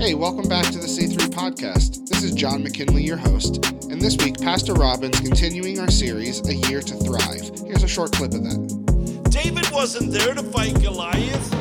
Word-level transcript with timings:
Hey, 0.00 0.14
welcome 0.14 0.48
back 0.48 0.64
to 0.66 0.78
the 0.78 0.86
C3 0.86 1.28
podcast. 1.34 2.06
This 2.08 2.22
is 2.22 2.32
John 2.32 2.62
McKinley, 2.62 3.02
your 3.02 3.16
host, 3.16 3.66
and 3.90 4.00
this 4.00 4.16
week, 4.18 4.40
Pastor 4.40 4.72
Robbins 4.72 5.18
continuing 5.18 5.80
our 5.80 5.90
series, 5.90 6.40
A 6.48 6.54
Year 6.54 6.80
to 6.82 6.94
Thrive. 6.94 7.50
Here's 7.66 7.82
a 7.82 7.88
short 7.88 8.12
clip 8.12 8.32
of 8.32 8.44
that. 8.44 9.28
David 9.28 9.68
wasn't 9.72 10.12
there 10.12 10.34
to 10.34 10.42
fight 10.44 10.80
Goliath. 10.80 11.52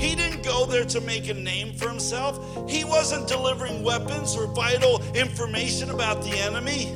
He 0.00 0.14
didn't 0.14 0.44
go 0.44 0.64
there 0.64 0.84
to 0.84 1.00
make 1.00 1.28
a 1.28 1.34
name 1.34 1.74
for 1.74 1.88
himself. 1.88 2.70
He 2.70 2.84
wasn't 2.84 3.26
delivering 3.26 3.82
weapons 3.82 4.36
or 4.36 4.46
vital 4.46 5.02
information 5.16 5.90
about 5.90 6.22
the 6.22 6.38
enemy. 6.38 6.94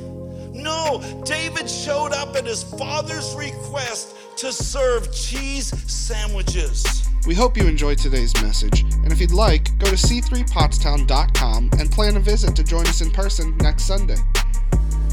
No, 0.54 1.02
David 1.24 1.68
showed 1.68 2.12
up 2.12 2.36
at 2.36 2.46
his 2.46 2.62
father's 2.62 3.34
request 3.34 4.14
to 4.36 4.52
serve 4.52 5.12
cheese 5.12 5.66
sandwiches. 5.90 7.08
We 7.26 7.34
hope 7.34 7.56
you 7.56 7.66
enjoyed 7.66 7.98
today's 7.98 8.32
message, 8.40 8.82
and 8.82 9.10
if 9.12 9.20
you'd 9.20 9.32
like, 9.32 9.69
go 9.80 9.86
to 9.86 9.96
c3pottstown.com 9.96 11.70
and 11.78 11.90
plan 11.90 12.16
a 12.16 12.20
visit 12.20 12.54
to 12.54 12.62
join 12.62 12.86
us 12.86 13.00
in 13.00 13.10
person 13.10 13.56
next 13.58 13.84
Sunday. 13.84 14.16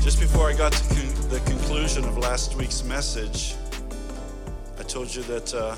Just 0.01 0.19
before 0.19 0.49
I 0.49 0.53
got 0.53 0.73
to 0.73 0.93
con- 0.93 1.29
the 1.29 1.41
conclusion 1.45 2.03
of 2.03 2.17
last 2.17 2.55
week's 2.55 2.83
message, 2.83 3.55
I 4.77 4.83
told 4.83 5.15
you 5.15 5.23
that 5.23 5.53
uh, 5.53 5.75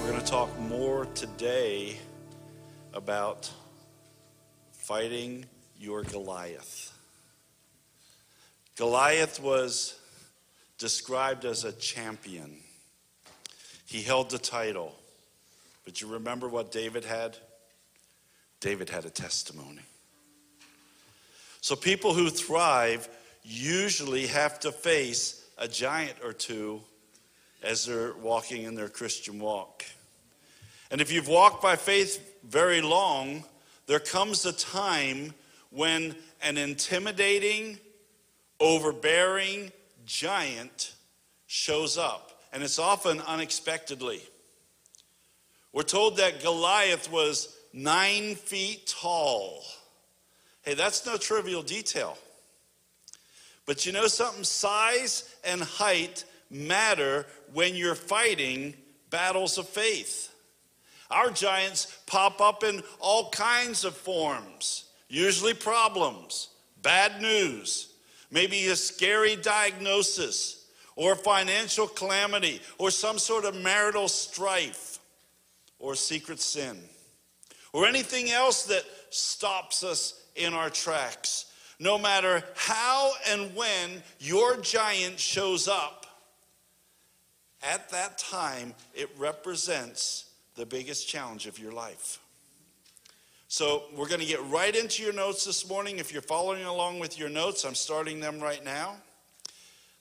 we're 0.00 0.10
going 0.10 0.20
to 0.20 0.26
talk 0.26 0.48
more 0.58 1.06
today 1.14 1.96
about 2.92 3.48
fighting 4.72 5.46
your 5.78 6.02
Goliath. 6.02 6.92
Goliath 8.76 9.40
was 9.40 9.96
described 10.76 11.44
as 11.44 11.62
a 11.62 11.72
champion. 11.72 12.56
He 13.86 14.02
held 14.02 14.30
the 14.30 14.38
title. 14.38 14.96
But 15.84 16.00
you 16.00 16.08
remember 16.08 16.48
what 16.48 16.72
David 16.72 17.04
had? 17.04 17.36
David 18.66 18.90
had 18.90 19.04
a 19.04 19.10
testimony. 19.10 19.82
So 21.60 21.76
people 21.76 22.14
who 22.14 22.30
thrive 22.30 23.08
usually 23.44 24.26
have 24.26 24.58
to 24.58 24.72
face 24.72 25.46
a 25.56 25.68
giant 25.68 26.14
or 26.24 26.32
two 26.32 26.80
as 27.62 27.86
they're 27.86 28.12
walking 28.14 28.64
in 28.64 28.74
their 28.74 28.88
Christian 28.88 29.38
walk. 29.38 29.84
And 30.90 31.00
if 31.00 31.12
you've 31.12 31.28
walked 31.28 31.62
by 31.62 31.76
faith 31.76 32.40
very 32.42 32.80
long, 32.80 33.44
there 33.86 34.00
comes 34.00 34.44
a 34.44 34.52
time 34.52 35.32
when 35.70 36.16
an 36.42 36.58
intimidating, 36.58 37.78
overbearing 38.58 39.70
giant 40.06 40.92
shows 41.46 41.96
up, 41.96 42.42
and 42.52 42.64
it's 42.64 42.80
often 42.80 43.20
unexpectedly. 43.20 44.22
We're 45.72 45.84
told 45.84 46.16
that 46.16 46.42
Goliath 46.42 47.08
was 47.12 47.55
nine 47.76 48.34
feet 48.34 48.86
tall. 48.86 49.62
Hey, 50.62 50.74
that's 50.74 51.06
no 51.06 51.16
trivial 51.16 51.62
detail. 51.62 52.18
But 53.66 53.84
you 53.84 53.92
know 53.92 54.06
something? 54.06 54.42
Size 54.42 55.32
and 55.44 55.60
height 55.60 56.24
matter 56.50 57.26
when 57.52 57.74
you're 57.74 57.94
fighting 57.94 58.74
battles 59.10 59.58
of 59.58 59.68
faith. 59.68 60.32
Our 61.10 61.30
giants 61.30 61.98
pop 62.06 62.40
up 62.40 62.64
in 62.64 62.82
all 62.98 63.30
kinds 63.30 63.84
of 63.84 63.94
forms, 63.94 64.86
usually 65.08 65.54
problems, 65.54 66.48
bad 66.82 67.20
news, 67.20 67.92
maybe 68.30 68.66
a 68.68 68.76
scary 68.76 69.36
diagnosis, 69.36 70.66
or 70.96 71.14
financial 71.14 71.86
calamity, 71.86 72.60
or 72.78 72.90
some 72.90 73.18
sort 73.18 73.44
of 73.44 73.54
marital 73.54 74.08
strife 74.08 74.98
or 75.78 75.94
secret 75.94 76.40
sin 76.40 76.80
or 77.76 77.86
anything 77.86 78.30
else 78.30 78.62
that 78.62 78.82
stops 79.10 79.84
us 79.84 80.24
in 80.34 80.54
our 80.54 80.70
tracks. 80.70 81.52
No 81.78 81.98
matter 81.98 82.42
how 82.54 83.12
and 83.28 83.54
when 83.54 84.02
your 84.18 84.56
giant 84.56 85.20
shows 85.20 85.68
up, 85.68 86.06
at 87.62 87.90
that 87.90 88.16
time, 88.16 88.72
it 88.94 89.10
represents 89.18 90.30
the 90.54 90.64
biggest 90.64 91.06
challenge 91.06 91.46
of 91.46 91.58
your 91.58 91.70
life. 91.70 92.18
So, 93.48 93.84
we're 93.94 94.08
going 94.08 94.20
to 94.20 94.26
get 94.26 94.42
right 94.44 94.74
into 94.74 95.02
your 95.02 95.12
notes 95.12 95.44
this 95.44 95.68
morning. 95.68 95.98
If 95.98 96.14
you're 96.14 96.22
following 96.22 96.64
along 96.64 96.98
with 96.98 97.18
your 97.18 97.28
notes, 97.28 97.62
I'm 97.64 97.74
starting 97.74 98.20
them 98.20 98.40
right 98.40 98.64
now. 98.64 98.96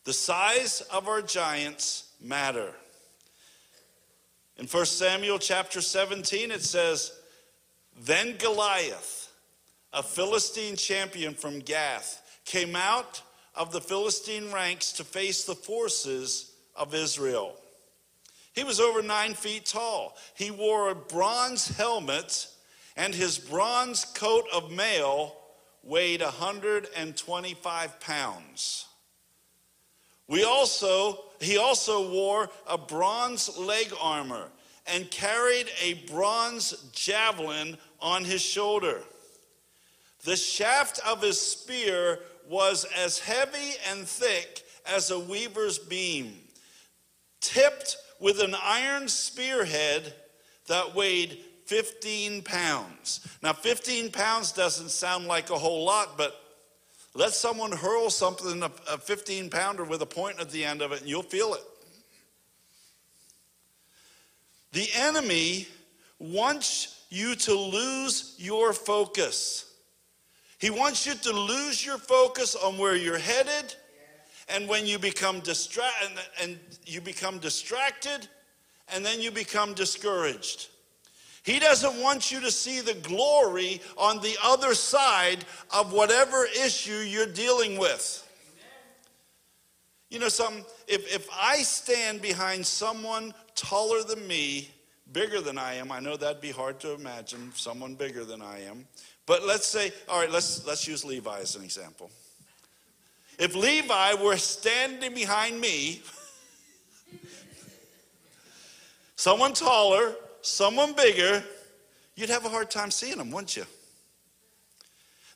The 0.06 0.14
size 0.14 0.80
of 0.94 1.10
our 1.10 1.22
giants 1.22 2.14
matter. 2.22 2.72
In 4.58 4.66
1 4.66 4.86
Samuel 4.86 5.40
chapter 5.40 5.82
17, 5.82 6.52
it 6.52 6.62
says, 6.62 7.12
Then 8.04 8.36
Goliath, 8.38 9.32
a 9.94 10.04
Philistine 10.04 10.76
champion 10.76 11.34
from 11.34 11.60
Gath, 11.60 12.22
came 12.46 12.76
out 12.76 13.22
of 13.56 13.72
the 13.72 13.82
Philistine 13.82 14.52
ranks 14.52 14.92
to 14.94 15.04
face 15.04 15.46
the 15.46 15.56
forces 15.56 16.52
of 16.76 16.94
Israel. 16.94 17.56
He 18.54 18.64
was 18.64 18.80
over 18.80 19.02
nine 19.02 19.34
feet 19.34 19.66
tall. 19.66 20.18
He 20.34 20.52
wore 20.52 20.90
a 20.90 20.96
bronze 20.96 21.68
helmet, 21.68 22.48
and 22.96 23.14
his 23.14 23.38
bronze 23.38 24.06
coat 24.06 24.46
of 24.54 24.72
mail 24.72 25.36
weighed 25.84 26.22
125 26.22 28.00
pounds. 28.00 28.86
We 30.28 30.44
also, 30.44 31.26
he 31.40 31.58
also 31.58 32.10
wore 32.10 32.50
a 32.68 32.78
bronze 32.78 33.58
leg 33.58 33.94
armor 34.02 34.48
and 34.88 35.10
carried 35.12 35.70
a 35.82 35.96
bronze 36.12 36.90
javelin 36.92 37.78
on 38.02 38.24
his 38.24 38.42
shoulder. 38.42 39.02
The 40.24 40.36
shaft 40.36 41.00
of 41.06 41.22
his 41.22 41.40
spear 41.40 42.20
was 42.50 42.86
as 42.98 43.20
heavy 43.20 43.74
and 43.90 44.08
thick 44.08 44.64
as 44.86 45.12
a 45.12 45.20
weaver's 45.20 45.80
beam, 45.80 46.34
tipped 47.42 47.98
with 48.20 48.42
an 48.42 48.56
iron 48.62 49.08
spearhead 49.08 50.14
that 50.68 50.96
weighed 50.96 51.40
15 51.66 52.44
pounds. 52.44 53.28
Now, 53.42 53.54
15 53.54 54.12
pounds 54.12 54.52
doesn't 54.52 54.90
sound 54.90 55.28
like 55.28 55.50
a 55.50 55.58
whole 55.58 55.84
lot, 55.84 56.18
but 56.18 56.40
let 57.14 57.34
someone 57.34 57.72
hurl 57.72 58.10
something, 58.10 58.62
a 58.64 58.98
15 58.98 59.50
pounder 59.50 59.84
with 59.84 60.02
a 60.02 60.06
point 60.06 60.40
at 60.40 60.50
the 60.50 60.66
end 60.66 60.82
of 60.82 60.92
it, 60.92 61.02
and 61.02 61.10
you'll 61.10 61.24
feel 61.24 61.54
it. 61.54 61.64
The 64.74 64.88
enemy 64.96 65.68
wants 66.20 66.95
you 67.10 67.36
to 67.36 67.54
lose 67.54 68.36
your 68.38 68.74
focus. 68.74 69.74
He 70.58 70.70
wants 70.70 71.06
you 71.06 71.14
to 71.16 71.34
lose 71.34 71.86
your 71.86 71.98
focus 71.98 72.56
on 72.56 72.78
where 72.78 72.96
you're 72.96 73.18
headed. 73.18 73.76
And 74.48 74.68
when 74.68 74.86
you 74.86 75.00
become 75.00 75.40
distracted 75.40 76.12
and 76.42 76.60
you 76.86 77.02
become 77.02 77.40
distracted, 77.40 78.28
and 78.94 79.04
then 79.04 79.22
you 79.22 79.32
become 79.32 79.74
discouraged. 79.74 80.68
He 81.44 81.60
doesn't 81.60 82.02
want 82.02 82.32
you 82.32 82.40
to 82.42 82.52
see 82.52 82.82
the 82.82 82.94
glory 82.96 83.82
on 83.98 84.20
the 84.20 84.36
other 84.44 84.74
side 84.74 85.46
of 85.72 85.94
whatever 85.94 86.46
issue 86.46 86.98
you're 86.98 87.28
dealing 87.28 87.78
with. 87.78 88.22
You 90.10 90.20
know 90.20 90.30
something? 90.30 90.64
If, 90.88 91.14
if 91.14 91.28
I 91.34 91.58
stand 91.58 92.22
behind 92.22 92.66
someone 92.66 93.34
taller 93.56 94.04
than 94.04 94.28
me, 94.28 94.72
bigger 95.12 95.42
than 95.42 95.58
I 95.58 95.76
am, 95.76 95.92
I 95.92 96.00
know 96.00 96.18
that'd 96.18 96.42
be 96.42 96.52
hard 96.52 96.80
to 96.82 96.94
imagine, 96.94 97.52
someone 97.56 97.96
bigger 97.96 98.26
than 98.26 98.42
I 98.42 98.64
am. 98.64 98.88
But 99.26 99.46
let's 99.46 99.68
say, 99.68 99.92
all 100.08 100.20
right, 100.20 100.32
let's, 100.32 100.66
let's 100.66 100.88
use 100.88 101.04
Levi 101.04 101.40
as 101.40 101.56
an 101.56 101.64
example. 101.64 102.12
If 103.38 103.56
Levi 103.56 104.14
were 104.16 104.38
standing 104.38 105.14
behind 105.14 105.60
me, 105.60 106.02
someone 109.16 109.54
taller, 109.54 110.16
someone 110.42 110.94
bigger, 110.94 111.44
you'd 112.16 112.30
have 112.30 112.46
a 112.46 112.50
hard 112.50 112.72
time 112.72 112.92
seeing 112.92 113.18
them, 113.18 113.32
wouldn't 113.32 113.58
you? 113.58 113.66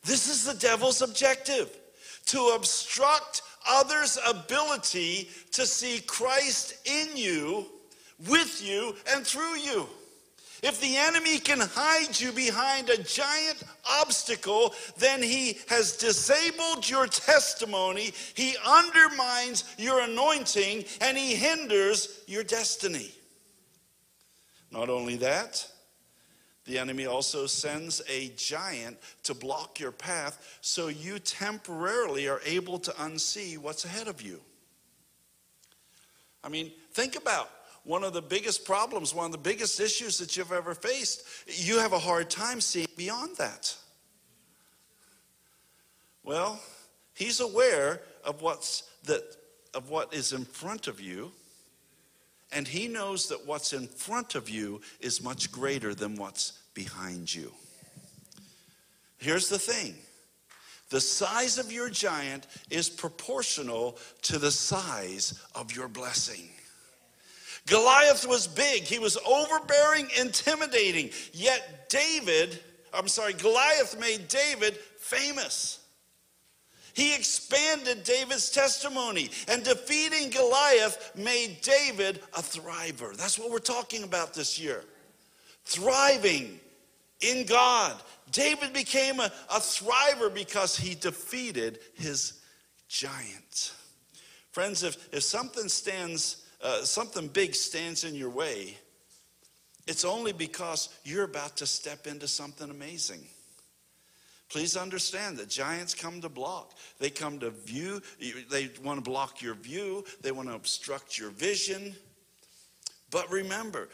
This 0.06 0.30
is 0.30 0.46
the 0.46 0.54
devil's 0.54 1.02
objective 1.02 1.76
to 2.28 2.54
obstruct 2.56 3.42
others' 3.68 4.18
ability 4.28 5.30
to 5.52 5.66
see 5.66 6.00
Christ 6.02 6.76
in 6.86 7.18
you, 7.18 7.66
with 8.28 8.62
you, 8.66 8.96
and 9.14 9.26
through 9.26 9.58
you. 9.58 9.88
If 10.62 10.82
the 10.82 10.98
enemy 10.98 11.40
can 11.40 11.62
hide 11.62 12.20
you 12.20 12.34
behind 12.34 12.90
a 12.90 13.02
giant 13.02 13.64
obstacle, 13.90 14.74
then 14.98 15.24
he 15.24 15.58
has 15.70 15.96
disabled 15.96 16.90
your 16.90 17.08
testimony, 17.08 18.12
he 18.34 18.56
undermines 18.68 19.64
your 19.78 20.02
anointing, 20.02 20.84
and 21.00 21.18
he 21.18 21.36
hinders 21.36 22.22
your 22.28 22.44
destiny. 22.44 23.12
Not 24.72 24.90
only 24.90 25.16
that, 25.18 25.66
the 26.66 26.78
enemy 26.78 27.06
also 27.06 27.48
sends 27.48 28.02
a 28.08 28.30
giant 28.36 28.98
to 29.24 29.34
block 29.34 29.80
your 29.80 29.92
path 29.92 30.60
so 30.62 30.88
you 30.88 31.20
temporarily 31.20 32.28
are 32.28 32.42
able 32.46 32.78
to 32.80 32.92
unsee 32.92 33.58
what's 33.58 33.86
ahead 33.86 34.08
of 34.08 34.22
you. 34.22 34.42
I 36.44 36.50
mean, 36.50 36.72
think 36.92 37.16
about 37.16 37.50
one 37.84 38.04
of 38.04 38.14
the 38.14 38.22
biggest 38.22 38.66
problems, 38.66 39.14
one 39.14 39.28
of 39.28 39.32
the 39.32 39.38
biggest 39.38 39.80
issues 39.80 40.18
that 40.20 40.36
you've 40.38 40.52
ever 40.52 40.74
faced, 40.74 41.24
you 41.48 41.80
have 41.80 41.94
a 41.94 42.00
hard 42.00 42.30
time 42.30 42.62
seeing 42.62 42.88
beyond 42.98 43.38
that. 43.38 43.76
Well, 46.24 46.60
he's 47.14 47.40
aware 47.40 48.02
of 48.24 48.42
what's 48.42 48.84
that 49.06 49.24
of 49.74 49.90
what 49.90 50.14
is 50.14 50.34
in 50.34 50.46
front 50.46 50.88
of 50.88 51.00
you, 51.00 51.32
and 52.52 52.68
he 52.68 52.88
knows 52.88 53.30
that 53.30 53.46
what's 53.46 53.74
in 53.74 53.88
front 53.88 54.36
of 54.36 54.50
you 54.50 54.82
is 55.00 55.24
much 55.24 55.52
greater 55.52 55.94
than 55.94 56.16
what's 56.16 56.54
behind 56.74 57.34
you. 57.34 57.52
Here's 59.20 59.50
the 59.50 59.60
thing. 59.60 59.96
The 60.90 61.02
size 61.02 61.60
of 61.60 61.72
your 61.72 61.90
giant 61.90 62.48
is 62.72 62.90
proportional 62.90 63.98
to 64.24 64.40
the 64.40 64.52
size 64.52 65.40
of 65.54 65.76
your 65.76 65.88
blessing. 65.88 66.50
Goliath 67.70 68.28
was 68.28 68.48
big, 68.48 68.84
he 68.84 69.00
was 69.00 69.18
overbearing, 69.26 70.08
intimidating. 70.20 71.12
Yet 71.34 71.90
David, 71.90 72.60
I'm 72.94 73.08
sorry, 73.08 73.34
Goliath 73.34 74.00
made 74.00 74.28
David 74.28 74.78
famous. 74.98 75.80
He 76.94 77.16
expanded 77.16 78.04
David's 78.04 78.50
testimony, 78.50 79.30
and 79.48 79.64
defeating 79.64 80.32
Goliath 80.32 81.12
made 81.16 81.62
David 81.62 82.22
a 82.34 82.42
thriver. 82.42 83.16
That's 83.16 83.38
what 83.40 83.52
we're 83.52 83.60
talking 83.60 84.04
about 84.04 84.34
this 84.34 84.60
year. 84.60 84.84
Thriving 85.64 86.60
in 87.22 87.46
God. 87.46 87.96
David 88.32 88.74
became 88.74 89.20
a, 89.20 89.32
a 89.50 89.60
thriver 89.60 90.34
because 90.34 90.76
he 90.76 90.96
defeated 90.96 91.80
his 91.94 92.42
giant. 92.88 93.74
Friends, 94.52 94.84
if, 94.84 95.14
if 95.14 95.24
something 95.24 95.70
stands 95.70 96.46
uh, 96.62 96.84
something 96.84 97.28
big 97.28 97.56
stands 97.56 98.04
in 98.04 98.16
your 98.16 98.30
way, 98.30 98.78
it's 99.88 100.06
only 100.06 100.34
because 100.34 100.90
you're 101.04 101.24
about 101.24 101.58
to 101.58 101.66
step 101.66 102.06
into 102.06 102.28
something 102.28 102.70
amazing. 102.70 103.22
Please 104.50 104.76
understand 104.76 105.38
that 105.38 105.50
giants 105.50 105.94
come 105.94 106.22
to 106.22 106.30
block. 106.30 106.74
They 107.00 107.10
come 107.10 107.40
to 107.40 107.52
view, 107.52 108.02
they 108.50 108.70
want 108.84 109.04
to 109.04 109.10
block 109.10 109.42
your 109.42 109.54
view, 109.54 110.04
they 110.22 110.32
want 110.32 110.48
to 110.50 110.56
obstruct 110.56 111.18
your 111.18 111.30
vision. 111.30 111.96
But 113.12 113.32
remember, 113.32 113.90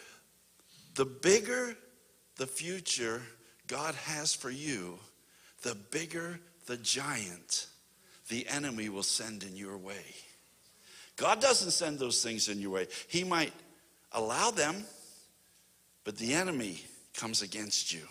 the 0.95 1.05
bigger 1.05 1.75
the 2.37 2.47
future 2.47 3.21
God 3.67 3.95
has 3.95 4.33
for 4.33 4.49
you, 4.49 4.99
the 5.61 5.75
bigger 5.75 6.39
the 6.65 6.77
giant 6.77 7.67
the 8.29 8.47
enemy 8.47 8.89
will 8.89 9.03
send 9.03 9.43
in 9.43 9.55
your 9.55 9.77
way. 9.77 10.15
God 11.15 11.39
doesn't 11.39 11.71
send 11.71 11.99
those 11.99 12.23
things 12.23 12.49
in 12.49 12.59
your 12.59 12.71
way. 12.71 12.87
He 13.07 13.23
might 13.23 13.53
allow 14.11 14.51
them, 14.51 14.83
but 16.03 16.17
the 16.17 16.33
enemy 16.33 16.81
comes 17.13 17.41
against 17.41 17.93
you. 17.93 18.01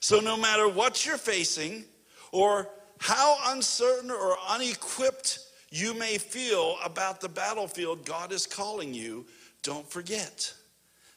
So, 0.00 0.20
no 0.20 0.36
matter 0.36 0.68
what 0.68 1.04
you're 1.04 1.18
facing 1.18 1.84
or 2.32 2.68
how 2.98 3.36
uncertain 3.48 4.10
or 4.10 4.36
unequipped 4.48 5.40
you 5.70 5.94
may 5.94 6.18
feel 6.18 6.76
about 6.84 7.20
the 7.20 7.28
battlefield 7.28 8.04
God 8.04 8.32
is 8.32 8.46
calling 8.46 8.92
you, 8.92 9.26
don't 9.62 9.88
forget 9.88 10.52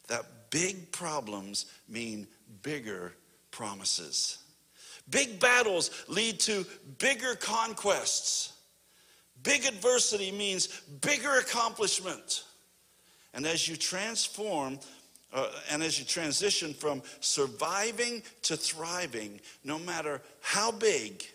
that 0.07 0.25
big 0.49 0.91
problems 0.91 1.65
mean 1.87 2.27
bigger 2.61 3.13
promises. 3.51 4.39
Big 5.09 5.39
battles 5.39 6.05
lead 6.07 6.39
to 6.41 6.65
bigger 6.97 7.35
conquests. 7.35 8.52
Big 9.43 9.65
adversity 9.65 10.31
means 10.31 10.67
bigger 11.01 11.37
accomplishment. 11.37 12.43
And 13.33 13.45
as 13.45 13.67
you 13.67 13.75
transform, 13.75 14.79
uh, 15.33 15.49
and 15.71 15.83
as 15.83 15.99
you 15.99 16.05
transition 16.05 16.73
from 16.73 17.01
surviving 17.19 18.23
to 18.43 18.55
thriving, 18.55 19.41
no 19.63 19.79
matter 19.79 20.21
how 20.41 20.71
big, 20.71 21.25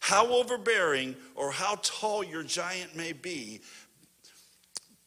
how 0.00 0.26
overbearing, 0.28 1.14
or 1.34 1.52
how 1.52 1.78
tall 1.82 2.24
your 2.24 2.42
giant 2.42 2.96
may 2.96 3.12
be, 3.12 3.60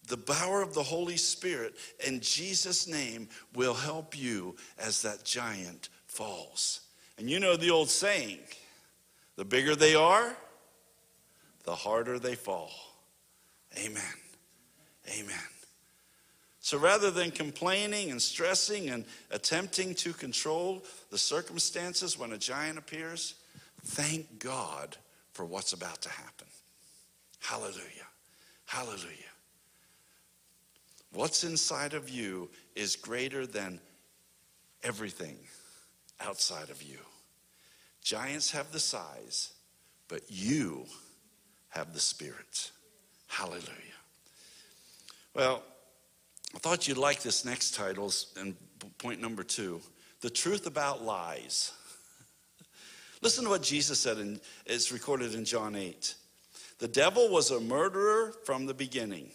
the 0.07 0.17
power 0.17 0.61
of 0.61 0.73
the 0.73 0.83
Holy 0.83 1.17
Spirit 1.17 1.75
in 2.05 2.19
Jesus' 2.19 2.87
name 2.87 3.27
will 3.55 3.73
help 3.73 4.17
you 4.17 4.55
as 4.77 5.01
that 5.01 5.25
giant 5.25 5.89
falls. 6.05 6.81
And 7.17 7.29
you 7.29 7.39
know 7.39 7.55
the 7.55 7.71
old 7.71 7.89
saying 7.89 8.39
the 9.35 9.45
bigger 9.45 9.75
they 9.75 9.95
are, 9.95 10.37
the 11.65 11.75
harder 11.75 12.19
they 12.19 12.35
fall. 12.35 12.71
Amen. 13.77 14.03
Amen. 15.19 15.35
So 16.59 16.77
rather 16.79 17.11
than 17.11 17.29
complaining 17.29 18.09
and 18.09 18.21
stressing 18.21 18.89
and 18.89 19.05
attempting 19.29 19.93
to 19.95 20.13
control 20.13 20.83
the 21.11 21.17
circumstances 21.17 22.17
when 22.17 22.31
a 22.31 22.37
giant 22.37 22.79
appears, 22.79 23.35
thank 23.83 24.39
God 24.39 24.97
for 25.33 25.45
what's 25.45 25.73
about 25.73 26.01
to 26.01 26.09
happen. 26.09 26.47
Hallelujah. 27.39 28.07
Hallelujah. 28.65 29.31
What's 31.13 31.43
inside 31.43 31.93
of 31.93 32.09
you 32.09 32.49
is 32.75 32.95
greater 32.95 33.45
than 33.45 33.79
everything 34.83 35.37
outside 36.19 36.69
of 36.69 36.81
you. 36.81 36.97
Giants 38.01 38.51
have 38.51 38.71
the 38.71 38.79
size, 38.79 39.53
but 40.07 40.21
you 40.29 40.85
have 41.75 41.93
the 41.93 41.99
Spirit. 41.99 42.71
Hallelujah. 43.27 43.69
Well, 45.33 45.61
I 46.55 46.59
thought 46.59 46.87
you'd 46.87 46.97
like 46.97 47.21
this 47.21 47.43
next 47.43 47.75
title, 47.75 48.11
and 48.39 48.55
point 48.97 49.21
number 49.21 49.43
two 49.43 49.81
The 50.21 50.29
Truth 50.29 50.67
About 50.67 51.03
Lies. 51.03 51.73
Listen 53.21 53.43
to 53.43 53.49
what 53.49 53.61
Jesus 53.61 53.99
said, 53.99 54.17
and 54.17 54.39
it's 54.65 54.91
recorded 54.91 55.35
in 55.35 55.43
John 55.43 55.75
8. 55.75 56.15
The 56.79 56.87
devil 56.87 57.29
was 57.29 57.51
a 57.51 57.59
murderer 57.59 58.33
from 58.45 58.65
the 58.65 58.73
beginning. 58.73 59.29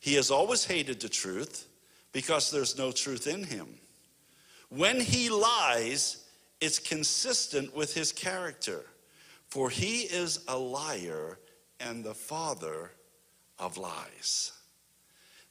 He 0.00 0.14
has 0.14 0.30
always 0.30 0.64
hated 0.64 1.00
the 1.00 1.08
truth 1.08 1.66
because 2.12 2.50
there's 2.50 2.76
no 2.76 2.92
truth 2.92 3.26
in 3.26 3.44
him. 3.44 3.66
When 4.68 5.00
he 5.00 5.30
lies, 5.30 6.24
it's 6.60 6.78
consistent 6.78 7.74
with 7.74 7.94
his 7.94 8.12
character, 8.12 8.84
for 9.48 9.70
he 9.70 10.02
is 10.02 10.40
a 10.48 10.56
liar 10.56 11.38
and 11.88 12.04
the 12.04 12.14
father 12.14 12.90
of 13.58 13.76
lies. 13.76 14.52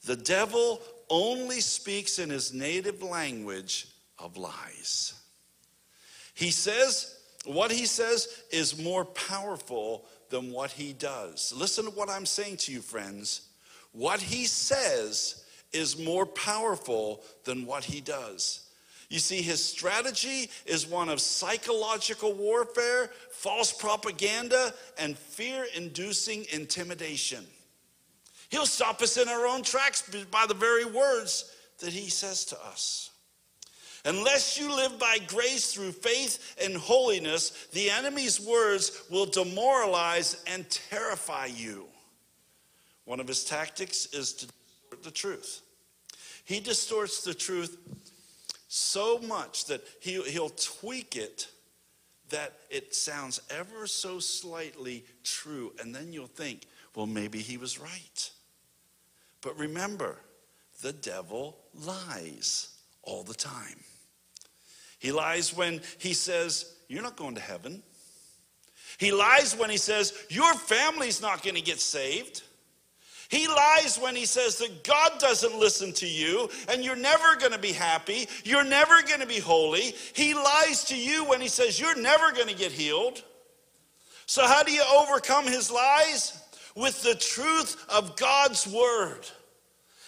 The 0.04 0.16
devil 0.16 0.80
only 1.08 1.60
speaks 1.60 2.18
in 2.18 2.30
his 2.30 2.52
native 2.52 3.02
language 3.02 3.86
of 4.18 4.36
lies. 4.36 5.14
He 6.34 6.50
says, 6.50 7.18
what 7.44 7.70
he 7.70 7.86
says 7.86 8.42
is 8.50 8.82
more 8.82 9.04
powerful 9.04 10.06
than 10.30 10.50
what 10.50 10.70
he 10.70 10.92
does. 10.92 11.52
Listen 11.56 11.84
to 11.84 11.90
what 11.90 12.08
I'm 12.08 12.26
saying 12.26 12.56
to 12.58 12.72
you, 12.72 12.80
friends. 12.80 13.48
What 13.92 14.20
he 14.20 14.46
says 14.46 15.44
is 15.72 16.02
more 16.02 16.26
powerful 16.26 17.22
than 17.44 17.66
what 17.66 17.84
he 17.84 18.00
does. 18.00 18.68
You 19.12 19.18
see, 19.18 19.42
his 19.42 19.62
strategy 19.62 20.48
is 20.64 20.86
one 20.86 21.10
of 21.10 21.20
psychological 21.20 22.32
warfare, 22.32 23.10
false 23.30 23.70
propaganda, 23.70 24.72
and 24.98 25.18
fear 25.18 25.66
inducing 25.76 26.46
intimidation. 26.50 27.44
He'll 28.48 28.64
stop 28.64 29.02
us 29.02 29.18
in 29.18 29.28
our 29.28 29.46
own 29.46 29.64
tracks 29.64 30.10
by 30.30 30.46
the 30.48 30.54
very 30.54 30.86
words 30.86 31.54
that 31.80 31.92
he 31.92 32.08
says 32.08 32.46
to 32.46 32.64
us. 32.64 33.10
Unless 34.06 34.58
you 34.58 34.74
live 34.74 34.98
by 34.98 35.18
grace 35.26 35.74
through 35.74 35.92
faith 35.92 36.56
and 36.64 36.74
holiness, 36.74 37.68
the 37.74 37.90
enemy's 37.90 38.40
words 38.40 39.02
will 39.10 39.26
demoralize 39.26 40.42
and 40.46 40.70
terrify 40.70 41.50
you. 41.54 41.84
One 43.04 43.20
of 43.20 43.28
his 43.28 43.44
tactics 43.44 44.06
is 44.14 44.32
to 44.32 44.46
distort 44.46 45.02
the 45.02 45.10
truth. 45.10 45.60
He 46.46 46.60
distorts 46.60 47.22
the 47.22 47.34
truth 47.34 47.76
so 48.74 49.18
much 49.18 49.66
that 49.66 49.82
he, 50.00 50.22
he'll 50.22 50.48
tweak 50.48 51.14
it 51.14 51.46
that 52.30 52.54
it 52.70 52.94
sounds 52.94 53.38
ever 53.50 53.86
so 53.86 54.18
slightly 54.18 55.04
true. 55.22 55.74
And 55.78 55.94
then 55.94 56.10
you'll 56.10 56.26
think, 56.26 56.62
well, 56.96 57.04
maybe 57.04 57.40
he 57.40 57.58
was 57.58 57.78
right. 57.78 58.30
But 59.42 59.58
remember, 59.58 60.16
the 60.80 60.94
devil 60.94 61.58
lies 61.84 62.70
all 63.02 63.22
the 63.24 63.34
time. 63.34 63.76
He 64.98 65.12
lies 65.12 65.54
when 65.54 65.82
he 65.98 66.14
says, 66.14 66.74
You're 66.88 67.02
not 67.02 67.16
going 67.16 67.34
to 67.34 67.42
heaven. 67.42 67.82
He 68.96 69.12
lies 69.12 69.54
when 69.54 69.68
he 69.68 69.76
says, 69.76 70.14
Your 70.30 70.54
family's 70.54 71.20
not 71.20 71.42
going 71.42 71.56
to 71.56 71.60
get 71.60 71.78
saved. 71.78 72.42
He 73.32 73.48
lies 73.48 73.98
when 73.98 74.14
he 74.14 74.26
says 74.26 74.58
that 74.58 74.84
God 74.84 75.12
doesn't 75.18 75.58
listen 75.58 75.94
to 75.94 76.06
you 76.06 76.50
and 76.68 76.84
you're 76.84 76.94
never 76.94 77.34
going 77.36 77.52
to 77.52 77.58
be 77.58 77.72
happy, 77.72 78.28
you're 78.44 78.62
never 78.62 79.00
going 79.08 79.20
to 79.20 79.26
be 79.26 79.38
holy. 79.38 79.94
He 80.12 80.34
lies 80.34 80.84
to 80.84 80.96
you 80.98 81.24
when 81.24 81.40
he 81.40 81.48
says 81.48 81.80
you're 81.80 81.98
never 81.98 82.30
going 82.32 82.48
to 82.48 82.54
get 82.54 82.72
healed. 82.72 83.24
So, 84.26 84.46
how 84.46 84.62
do 84.62 84.70
you 84.70 84.84
overcome 84.98 85.46
his 85.46 85.70
lies? 85.70 86.38
With 86.76 87.02
the 87.02 87.14
truth 87.14 87.82
of 87.88 88.16
God's 88.16 88.66
word. 88.66 89.26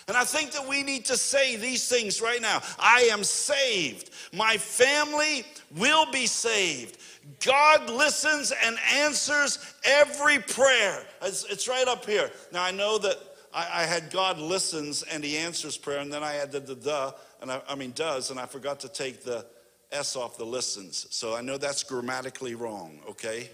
And 0.07 0.17
I 0.17 0.25
think 0.25 0.53
that 0.53 0.69
we 0.69 0.83
need 0.83 1.07
to 1.07 1.17
say 1.17 1.57
these 1.57 1.89
things 1.89 2.21
right 2.21 2.41
now. 2.41 2.61
I 2.79 3.09
am 3.11 3.25
saved. 3.25 4.11
My 4.33 4.57
family 4.59 5.45
will 5.77 6.11
be 6.11 6.27
saved. 6.27 6.99
God 7.45 7.89
listens 7.89 8.53
and 8.65 8.77
answers 8.93 9.59
every 9.85 10.39
prayer. 10.39 11.05
It's, 11.23 11.45
it's 11.45 11.69
right 11.69 11.89
up 11.89 12.05
here. 12.05 12.31
Now, 12.53 12.63
I 12.63 12.71
know 12.71 12.99
that 12.99 13.17
I, 13.55 13.83
I, 13.83 13.83
had 13.85 14.11
God 14.11 14.39
listens 14.39 15.03
and 15.05 15.25
he 15.25 15.39
answers 15.39 15.77
prayer, 15.79 16.01
and 16.01 16.13
then 16.13 16.23
I 16.23 16.33
had 16.33 16.53
the 16.53 16.61
the, 16.61 16.75
the 16.75 17.15
and 17.41 17.51
I, 17.51 17.63
I 17.69 17.75
mean 17.77 17.93
does, 17.93 18.31
and 18.31 18.39
I 18.39 18.47
forgot 18.47 18.81
to 18.81 18.89
take 18.89 19.23
the 19.25 19.47
S 19.93 20.17
off 20.17 20.37
the 20.37 20.45
listens. 20.45 21.07
So 21.11 21.35
I 21.35 21.41
know 21.41 21.57
that's 21.57 21.83
grammatically 21.83 22.55
wrong, 22.55 23.01
okay? 23.09 23.49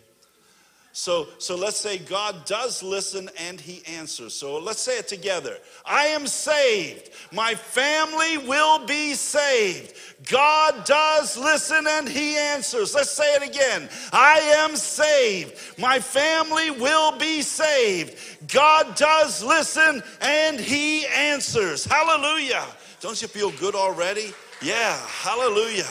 So, 0.92 1.28
so 1.38 1.54
let's 1.54 1.76
say 1.76 1.98
God 1.98 2.44
does 2.46 2.82
listen 2.82 3.30
and 3.38 3.60
he 3.60 3.82
answers. 3.86 4.34
So 4.34 4.58
let's 4.58 4.80
say 4.80 4.98
it 4.98 5.06
together. 5.06 5.56
I 5.84 6.06
am 6.06 6.26
saved. 6.26 7.10
My 7.32 7.54
family 7.54 8.38
will 8.38 8.84
be 8.86 9.14
saved. 9.14 9.94
God 10.28 10.84
does 10.84 11.36
listen 11.36 11.86
and 11.88 12.08
he 12.08 12.36
answers. 12.36 12.92
Let's 12.92 13.10
say 13.10 13.34
it 13.36 13.48
again. 13.48 13.88
I 14.12 14.38
am 14.58 14.74
saved. 14.74 15.78
My 15.78 16.00
family 16.00 16.72
will 16.72 17.16
be 17.16 17.42
saved. 17.42 18.48
God 18.48 18.96
does 18.96 19.44
listen 19.44 20.02
and 20.20 20.58
he 20.58 21.06
answers. 21.06 21.84
Hallelujah. 21.84 22.66
Don't 23.00 23.22
you 23.22 23.28
feel 23.28 23.52
good 23.52 23.76
already? 23.76 24.32
Yeah, 24.60 24.98
hallelujah. 25.06 25.86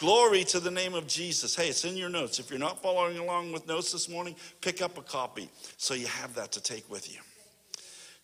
Glory 0.00 0.42
to 0.44 0.58
the 0.58 0.70
name 0.70 0.94
of 0.94 1.06
Jesus. 1.06 1.54
Hey, 1.54 1.68
it's 1.68 1.84
in 1.84 1.96
your 1.96 2.08
notes. 2.08 2.40
If 2.40 2.50
you're 2.50 2.58
not 2.58 2.82
following 2.82 3.16
along 3.18 3.52
with 3.52 3.68
notes 3.68 3.92
this 3.92 4.08
morning, 4.08 4.34
pick 4.60 4.82
up 4.82 4.98
a 4.98 5.02
copy 5.02 5.48
so 5.76 5.94
you 5.94 6.06
have 6.06 6.34
that 6.34 6.50
to 6.52 6.60
take 6.60 6.90
with 6.90 7.12
you. 7.12 7.20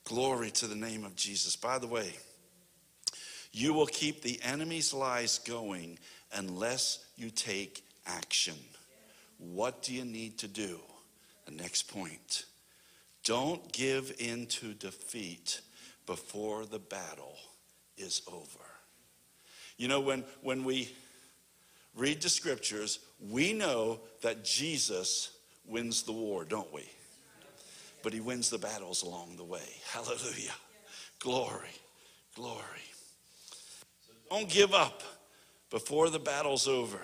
Glory 0.04 0.50
to 0.50 0.66
the 0.66 0.74
name 0.74 1.04
of 1.04 1.14
Jesus. 1.14 1.54
By 1.54 1.78
the 1.78 1.86
way, 1.86 2.12
you 3.52 3.72
will 3.72 3.86
keep 3.86 4.22
the 4.22 4.40
enemy's 4.42 4.92
lies 4.92 5.38
going 5.38 5.98
unless 6.32 7.04
you 7.16 7.30
take 7.30 7.84
action. 8.04 8.56
What 9.38 9.82
do 9.82 9.94
you 9.94 10.04
need 10.04 10.38
to 10.38 10.48
do? 10.48 10.80
The 11.46 11.52
next 11.52 11.84
point. 11.84 12.46
Don't 13.24 13.72
give 13.72 14.12
in 14.18 14.46
to 14.46 14.74
defeat 14.74 15.60
before 16.04 16.66
the 16.66 16.80
battle 16.80 17.36
is 17.96 18.22
over. 18.26 18.64
You 19.76 19.86
know, 19.86 20.00
when, 20.00 20.24
when 20.42 20.64
we 20.64 20.90
read 21.94 22.22
the 22.22 22.28
scriptures, 22.28 23.00
we 23.20 23.52
know 23.52 24.00
that 24.22 24.44
Jesus 24.44 25.32
wins 25.66 26.02
the 26.02 26.12
war, 26.12 26.44
don't 26.44 26.72
we? 26.72 26.88
But 28.02 28.12
he 28.12 28.20
wins 28.20 28.50
the 28.50 28.58
battles 28.58 29.02
along 29.02 29.36
the 29.36 29.44
way. 29.44 29.76
Hallelujah. 29.92 30.54
Glory, 31.18 31.68
glory. 32.34 32.64
Don't 34.30 34.48
give 34.48 34.72
up 34.72 35.02
before 35.70 36.08
the 36.08 36.18
battle's 36.18 36.66
over. 36.66 37.00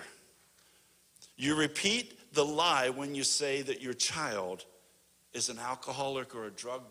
You 1.35 1.55
repeat 1.55 2.33
the 2.33 2.43
lie 2.43 2.89
when 2.89 3.13
you 3.13 3.23
say 3.23 3.61
that 3.61 3.81
your 3.81 3.93
child 3.93 4.65
is 5.33 5.49
an 5.49 5.59
alcoholic 5.59 6.35
or 6.35 6.45
a 6.45 6.51
drug, 6.51 6.81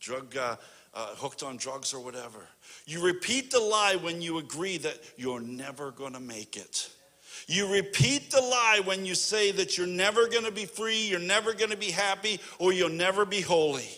drug 0.00 0.36
uh, 0.36 0.56
uh, 0.94 1.14
hooked 1.16 1.42
on 1.42 1.58
drugs 1.58 1.92
or 1.92 2.00
whatever. 2.00 2.40
You 2.86 3.04
repeat 3.04 3.50
the 3.50 3.60
lie 3.60 3.96
when 3.96 4.22
you 4.22 4.38
agree 4.38 4.78
that 4.78 4.98
you're 5.16 5.40
never 5.40 5.90
going 5.90 6.14
to 6.14 6.20
make 6.20 6.56
it. 6.56 6.90
You 7.46 7.72
repeat 7.72 8.30
the 8.30 8.40
lie 8.40 8.80
when 8.84 9.06
you 9.06 9.14
say 9.14 9.52
that 9.52 9.78
you're 9.78 9.86
never 9.86 10.26
going 10.26 10.44
to 10.44 10.50
be 10.50 10.66
free, 10.66 11.06
you're 11.06 11.20
never 11.20 11.52
going 11.52 11.70
to 11.70 11.76
be 11.76 11.92
happy, 11.92 12.40
or 12.58 12.72
you'll 12.72 12.88
never 12.88 13.24
be 13.24 13.40
holy. 13.40 13.88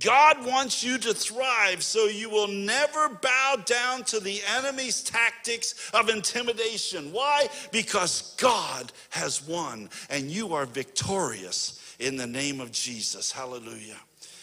God 0.00 0.44
wants 0.44 0.82
you 0.82 0.98
to 0.98 1.14
thrive 1.14 1.82
so 1.82 2.06
you 2.06 2.28
will 2.28 2.48
never 2.48 3.08
bow 3.08 3.56
down 3.64 4.02
to 4.04 4.20
the 4.20 4.40
enemy's 4.58 5.02
tactics 5.02 5.90
of 5.94 6.08
intimidation. 6.08 7.12
Why? 7.12 7.48
Because 7.70 8.34
God 8.36 8.92
has 9.10 9.46
won 9.46 9.88
and 10.10 10.30
you 10.30 10.54
are 10.54 10.66
victorious 10.66 11.80
in 11.98 12.16
the 12.16 12.26
name 12.26 12.60
of 12.60 12.72
Jesus. 12.72 13.30
Hallelujah. 13.30 13.98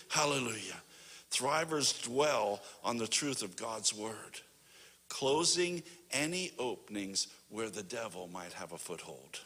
Hallelujah. 0.09 0.81
Thrivers 1.29 2.03
dwell 2.03 2.61
on 2.83 2.97
the 2.97 3.07
truth 3.07 3.43
of 3.43 3.55
God's 3.55 3.93
word, 3.93 4.39
closing 5.09 5.83
any 6.11 6.51
openings 6.57 7.27
where 7.53 7.69
the 7.69 7.83
devil 7.83 8.27
might 8.33 8.51
have 8.53 8.72
a 8.72 8.77
foothold. 8.77 9.39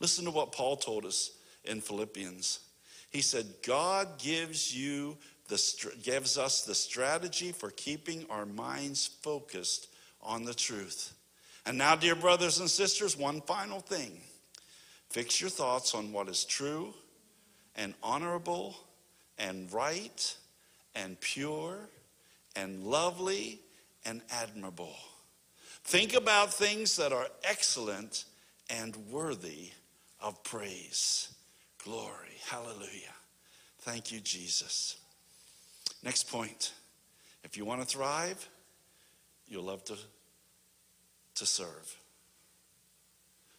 Listen 0.00 0.24
to 0.24 0.32
what 0.32 0.50
Paul 0.50 0.76
told 0.76 1.06
us 1.06 1.30
in 1.64 1.80
Philippians. 1.80 2.58
He 3.10 3.20
said, 3.20 3.46
God 3.64 4.18
gives 4.18 4.76
you 4.76 5.16
the 5.48 5.92
gives 6.02 6.38
us 6.38 6.62
the 6.62 6.74
strategy 6.74 7.52
for 7.52 7.70
keeping 7.70 8.26
our 8.30 8.46
minds 8.46 9.06
focused 9.06 9.88
on 10.22 10.44
the 10.44 10.54
truth. 10.54 11.12
And 11.66 11.78
now, 11.78 11.94
dear 11.94 12.14
brothers 12.14 12.58
and 12.58 12.70
sisters, 12.70 13.16
one 13.16 13.40
final 13.42 13.80
thing. 13.80 14.20
Fix 15.08 15.40
your 15.40 15.50
thoughts 15.50 15.94
on 15.94 16.12
what 16.12 16.28
is 16.28 16.44
true 16.44 16.94
and 17.76 17.94
honorable 18.02 18.76
and 19.38 19.72
right 19.72 20.36
and 20.94 21.20
pure 21.20 21.78
and 22.56 22.84
lovely 22.84 23.60
and 24.04 24.22
admirable. 24.30 24.94
Think 25.84 26.14
about 26.14 26.52
things 26.52 26.96
that 26.96 27.12
are 27.12 27.26
excellent 27.44 28.24
and 28.68 28.96
worthy 29.10 29.70
of 30.20 30.42
praise. 30.44 31.34
Glory. 31.82 32.38
Hallelujah. 32.48 33.14
Thank 33.80 34.12
you, 34.12 34.20
Jesus. 34.20 34.96
Next 36.02 36.30
point. 36.30 36.72
If 37.42 37.56
you 37.56 37.64
want 37.64 37.80
to 37.80 37.86
thrive, 37.86 38.48
you'll 39.48 39.64
love 39.64 39.84
to, 39.86 39.96
to 41.36 41.46
serve. 41.46 41.96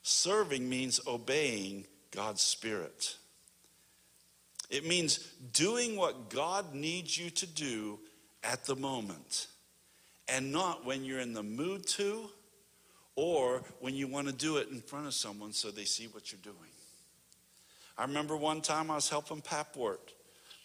Serving 0.03 0.67
means 0.69 0.99
obeying 1.07 1.85
God's 2.11 2.41
Spirit. 2.41 3.15
It 4.69 4.87
means 4.87 5.17
doing 5.53 5.97
what 5.97 6.29
God 6.29 6.73
needs 6.73 7.17
you 7.17 7.29
to 7.31 7.45
do 7.45 7.99
at 8.43 8.65
the 8.65 8.75
moment 8.75 9.47
and 10.27 10.51
not 10.51 10.85
when 10.85 11.03
you're 11.03 11.19
in 11.19 11.33
the 11.33 11.43
mood 11.43 11.85
to 11.87 12.29
or 13.15 13.63
when 13.79 13.95
you 13.95 14.07
want 14.07 14.27
to 14.27 14.33
do 14.33 14.57
it 14.57 14.69
in 14.69 14.81
front 14.81 15.07
of 15.07 15.13
someone 15.13 15.53
so 15.53 15.69
they 15.71 15.83
see 15.83 16.07
what 16.07 16.31
you're 16.31 16.41
doing. 16.43 16.55
I 17.97 18.03
remember 18.03 18.35
one 18.35 18.61
time 18.61 18.89
I 18.89 18.95
was 18.95 19.09
helping 19.09 19.41
Papwort, 19.41 19.99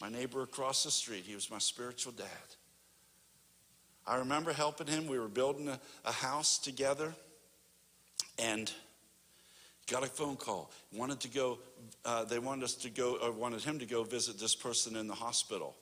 my 0.00 0.08
neighbor 0.08 0.42
across 0.42 0.84
the 0.84 0.90
street. 0.90 1.24
He 1.26 1.34
was 1.34 1.50
my 1.50 1.58
spiritual 1.58 2.12
dad. 2.12 2.26
I 4.06 4.16
remember 4.18 4.52
helping 4.52 4.86
him. 4.86 5.06
We 5.06 5.18
were 5.18 5.28
building 5.28 5.68
a, 5.68 5.80
a 6.04 6.12
house 6.12 6.58
together 6.58 7.12
and 8.38 8.72
got 9.90 10.04
a 10.04 10.06
phone 10.06 10.36
call. 10.36 10.70
Wanted 10.92 11.20
to 11.20 11.28
go, 11.28 11.58
uh, 12.04 12.24
they 12.24 12.38
wanted 12.38 12.64
us 12.64 12.74
to 12.76 12.90
go, 12.90 13.16
or 13.16 13.32
wanted 13.32 13.62
him 13.62 13.78
to 13.80 13.86
go 13.86 14.04
visit 14.04 14.38
this 14.38 14.54
person 14.54 14.96
in 14.96 15.08
the 15.08 15.14
hospital. 15.14 15.74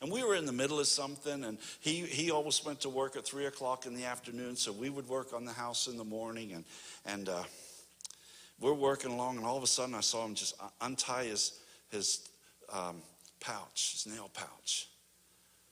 And 0.00 0.12
we 0.12 0.22
were 0.22 0.36
in 0.36 0.46
the 0.46 0.52
middle 0.52 0.78
of 0.78 0.86
something, 0.86 1.44
and 1.44 1.58
he, 1.80 2.02
he 2.02 2.30
always 2.30 2.64
went 2.64 2.80
to 2.82 2.88
work 2.88 3.16
at 3.16 3.24
3 3.24 3.46
o'clock 3.46 3.84
in 3.84 3.94
the 3.94 4.04
afternoon, 4.04 4.54
so 4.54 4.72
we 4.72 4.90
would 4.90 5.08
work 5.08 5.32
on 5.32 5.44
the 5.44 5.52
house 5.52 5.88
in 5.88 5.96
the 5.96 6.04
morning. 6.04 6.52
And, 6.52 6.64
and 7.04 7.28
uh, 7.28 7.42
we're 8.60 8.74
working 8.74 9.10
along, 9.10 9.38
and 9.38 9.46
all 9.46 9.56
of 9.56 9.62
a 9.62 9.68
sudden 9.68 9.94
I 9.94 10.00
saw 10.00 10.24
him 10.24 10.34
just 10.34 10.54
untie 10.80 11.24
his, 11.24 11.60
his 11.90 12.28
um, 12.72 13.02
pouch, 13.40 13.92
his 13.92 14.06
nail 14.12 14.30
pouch. 14.32 14.88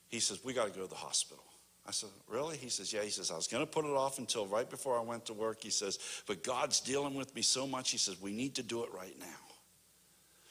He 0.09 0.21
says, 0.21 0.41
We 0.45 0.53
got 0.53 0.73
to 0.73 0.77
go 0.77 0.85
to 0.85 0.91
the 0.91 0.97
hospital. 0.97 1.45
I 1.87 1.93
said, 1.93 2.11
Really? 2.29 2.57
He 2.57 2.69
says, 2.69 2.93
Yeah. 2.93 3.03
He 3.03 3.11
says, 3.11 3.31
I 3.31 3.37
was 3.37 3.47
going 3.47 3.65
to 3.65 3.71
put 3.71 3.85
it 3.85 3.93
off 3.93 4.19
until 4.19 4.47
right 4.47 4.69
before 4.69 4.99
I 4.99 5.03
went 5.03 5.27
to 5.27 5.35
work. 5.35 5.63
He 5.63 5.71
says, 5.71 5.99
But 6.27 6.43
God's 6.43 6.81
dealing 6.81 7.15
with 7.15 7.35
me 7.35 7.43
so 7.43 7.67
much. 7.67 7.91
He 7.91 7.99
says, 7.99 8.21
We 8.21 8.33
need 8.33 8.55
to 8.57 8.63
do 8.63 8.83
it 8.83 8.91
right 8.93 9.17
now. 9.19 9.46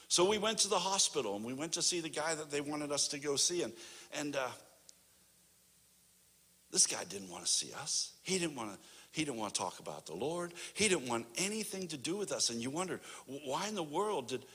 So 0.08 0.26
we 0.26 0.38
went 0.38 0.60
to 0.60 0.68
the 0.68 0.80
hospital 0.80 1.36
and 1.36 1.44
we 1.44 1.54
went 1.54 1.74
to 1.74 1.82
see 1.82 2.00
the 2.00 2.10
guy 2.10 2.36
that 2.36 2.52
they 2.52 2.62
wanted 2.62 2.92
us 2.92 3.08
to 3.10 3.20
go 3.20 3.36
see. 3.36 3.64
And, 3.64 3.74
and 4.18 4.36
uh, 4.36 4.48
this 6.72 6.88
guy 6.88 7.04
didn't 7.10 7.30
want 7.30 7.46
to 7.46 7.52
see 7.52 7.74
us. 7.74 8.12
He 8.24 8.38
didn't 8.38 8.56
want 8.56 8.74
to. 8.74 8.80
He 9.12 9.24
didn't 9.24 9.38
want 9.38 9.54
to 9.54 9.62
talk 9.62 9.80
about 9.80 10.06
the 10.06 10.14
Lord. 10.14 10.54
He 10.74 10.90
didn't 10.90 11.08
want 11.08 11.26
anything 11.38 11.88
to 11.88 11.98
do 11.98 12.18
with 12.18 12.34
us. 12.34 12.50
And 12.50 12.62
you 12.62 12.70
wondered, 12.70 13.00
why 13.46 13.66
in 13.70 13.74
the 13.74 13.82
world 13.82 14.28
did 14.28 14.46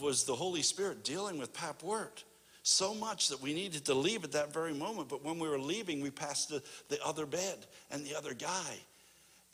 was 0.00 0.24
the 0.24 0.34
Holy 0.34 0.62
Spirit 0.62 1.04
dealing 1.04 1.38
with 1.38 1.52
Pap 1.52 1.84
Wirt? 1.84 2.24
So 2.64 2.92
much 2.92 3.28
that 3.28 3.40
we 3.40 3.54
needed 3.54 3.84
to 3.84 3.94
leave 3.94 4.24
at 4.24 4.32
that 4.32 4.52
very 4.52 4.74
moment. 4.74 5.08
But 5.08 5.24
when 5.24 5.38
we 5.38 5.48
were 5.48 5.60
leaving, 5.60 6.00
we 6.00 6.10
passed 6.10 6.48
the, 6.48 6.60
the 6.88 7.00
other 7.04 7.24
bed 7.24 7.66
and 7.92 8.04
the 8.04 8.16
other 8.16 8.34
guy. 8.34 8.80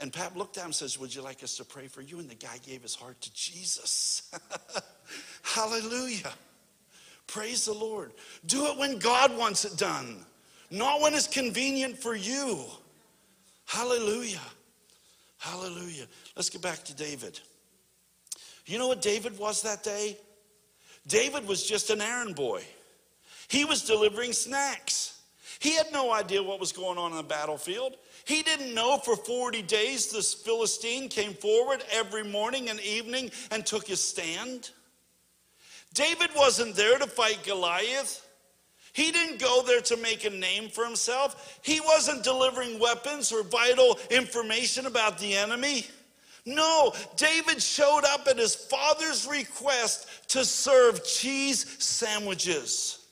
And 0.01 0.13
Pap 0.13 0.37
looked 0.37 0.57
him 0.57 0.67
and 0.67 0.75
says, 0.75 0.99
Would 0.99 1.15
you 1.15 1.23
like 1.23 1.43
us 1.43 1.57
to 1.57 1.65
pray 1.65 1.89
for 1.89 2.03
you? 2.03 2.21
And 2.21 2.29
the 2.29 2.35
guy 2.35 2.59
gave 2.65 2.83
his 2.83 2.95
heart 2.95 3.21
to 3.21 3.35
Jesus. 3.35 4.31
Hallelujah. 5.43 6.33
Praise 7.27 7.65
the 7.65 7.75
Lord. 7.75 8.13
Do 8.47 8.67
it 8.67 8.79
when 8.79 8.99
God 8.99 9.37
wants 9.37 9.65
it 9.65 9.77
done, 9.77 10.25
not 10.71 11.01
when 11.01 11.15
it's 11.15 11.27
convenient 11.27 11.99
for 11.99 12.15
you. 12.15 12.65
Hallelujah. 13.67 14.41
Hallelujah. 15.39 16.07
Let's 16.37 16.49
get 16.49 16.63
back 16.63 16.85
to 16.85 16.95
David. 16.95 17.39
You 18.67 18.79
know 18.79 18.89
what 18.89 19.03
David 19.03 19.39
was 19.39 19.63
that 19.63 19.83
day? 19.83 20.17
David 21.07 21.47
was 21.47 21.67
just 21.67 21.91
an 21.91 22.01
errand 22.01 22.35
boy. 22.35 22.63
He 23.49 23.65
was 23.65 23.83
delivering 23.83 24.33
snacks. 24.33 25.18
He 25.61 25.75
had 25.75 25.93
no 25.93 26.13
idea 26.13 26.43
what 26.43 26.61
was 26.61 26.73
going 26.73 26.99
on 26.99 27.11
in 27.11 27.17
the 27.17 27.23
battlefield. 27.23 27.95
He 28.25 28.43
didn't 28.43 28.75
know 28.75 28.99
for 28.99 29.17
40 29.17 29.63
days 29.63 30.13
this 30.13 30.33
Philistine 30.35 31.09
came 31.09 31.35
forward 31.35 31.83
every 31.91 32.25
morning 32.25 32.69
and 32.69 32.81
evening 32.81 33.31
and 33.51 33.67
took 33.67 33.87
his 33.87 34.03
stand. 34.03 34.71
David 35.95 36.31
wasn't 36.37 36.77
there 36.77 36.99
to 36.99 37.07
fight 37.07 37.43
Goliath. 37.45 38.25
He 38.93 39.11
didn't 39.11 39.41
go 39.41 39.63
there 39.63 39.81
to 39.83 39.97
make 39.97 40.25
a 40.25 40.31
name 40.31 40.69
for 40.69 40.85
himself. 40.85 41.59
He 41.63 41.81
wasn't 41.81 42.25
delivering 42.25 42.79
weapons 42.79 43.33
or 43.33 43.43
vital 43.43 43.99
information 44.11 44.87
about 44.87 45.19
the 45.19 45.35
enemy. 45.35 45.87
No, 46.45 46.95
David 47.17 47.63
showed 47.63 48.05
up 48.05 48.27
at 48.27 48.39
his 48.39 48.55
father's 48.55 49.27
request 49.27 50.29
to 50.29 50.45
serve 50.45 51.05
cheese 51.05 51.77
sandwiches. 51.83 53.07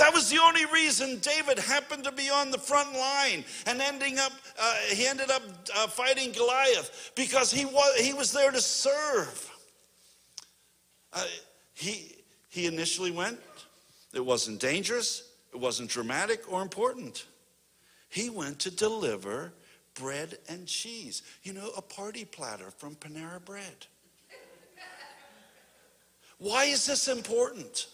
That 0.00 0.14
was 0.14 0.30
the 0.30 0.38
only 0.38 0.64
reason 0.72 1.18
David 1.18 1.58
happened 1.58 2.04
to 2.04 2.12
be 2.12 2.30
on 2.30 2.50
the 2.50 2.56
front 2.56 2.94
line 2.94 3.44
and 3.66 3.82
ending 3.82 4.18
up, 4.18 4.32
uh, 4.58 4.74
he 4.88 5.06
ended 5.06 5.30
up 5.30 5.42
uh, 5.76 5.88
fighting 5.88 6.32
Goliath 6.32 7.12
because 7.14 7.52
he 7.52 7.66
was, 7.66 7.96
he 7.96 8.14
was 8.14 8.32
there 8.32 8.50
to 8.50 8.62
serve. 8.62 9.50
Uh, 11.12 11.22
he, 11.74 12.16
he 12.48 12.64
initially 12.64 13.10
went, 13.10 13.38
it 14.14 14.24
wasn't 14.24 14.58
dangerous, 14.58 15.34
it 15.52 15.60
wasn't 15.60 15.90
dramatic 15.90 16.50
or 16.50 16.62
important. 16.62 17.26
He 18.08 18.30
went 18.30 18.58
to 18.60 18.70
deliver 18.70 19.52
bread 19.92 20.38
and 20.48 20.66
cheese. 20.66 21.22
You 21.42 21.52
know, 21.52 21.72
a 21.76 21.82
party 21.82 22.24
platter 22.24 22.70
from 22.78 22.94
Panera 22.94 23.44
Bread. 23.44 23.86
Why 26.38 26.64
is 26.64 26.86
this 26.86 27.06
important? 27.06 27.86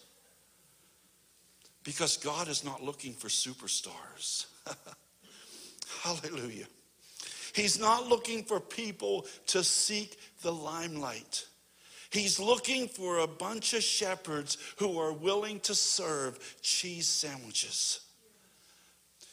Because 1.87 2.17
God 2.17 2.49
is 2.49 2.65
not 2.65 2.83
looking 2.83 3.13
for 3.13 3.29
superstars. 3.29 4.47
Hallelujah. 6.03 6.65
He's 7.55 7.79
not 7.79 8.09
looking 8.09 8.43
for 8.43 8.59
people 8.59 9.25
to 9.45 9.63
seek 9.63 10.19
the 10.41 10.51
limelight. 10.51 11.45
He's 12.09 12.41
looking 12.41 12.89
for 12.89 13.19
a 13.19 13.27
bunch 13.27 13.73
of 13.73 13.83
shepherds 13.83 14.57
who 14.75 14.99
are 14.99 15.13
willing 15.13 15.61
to 15.61 15.73
serve 15.73 16.57
cheese 16.61 17.07
sandwiches. 17.07 18.01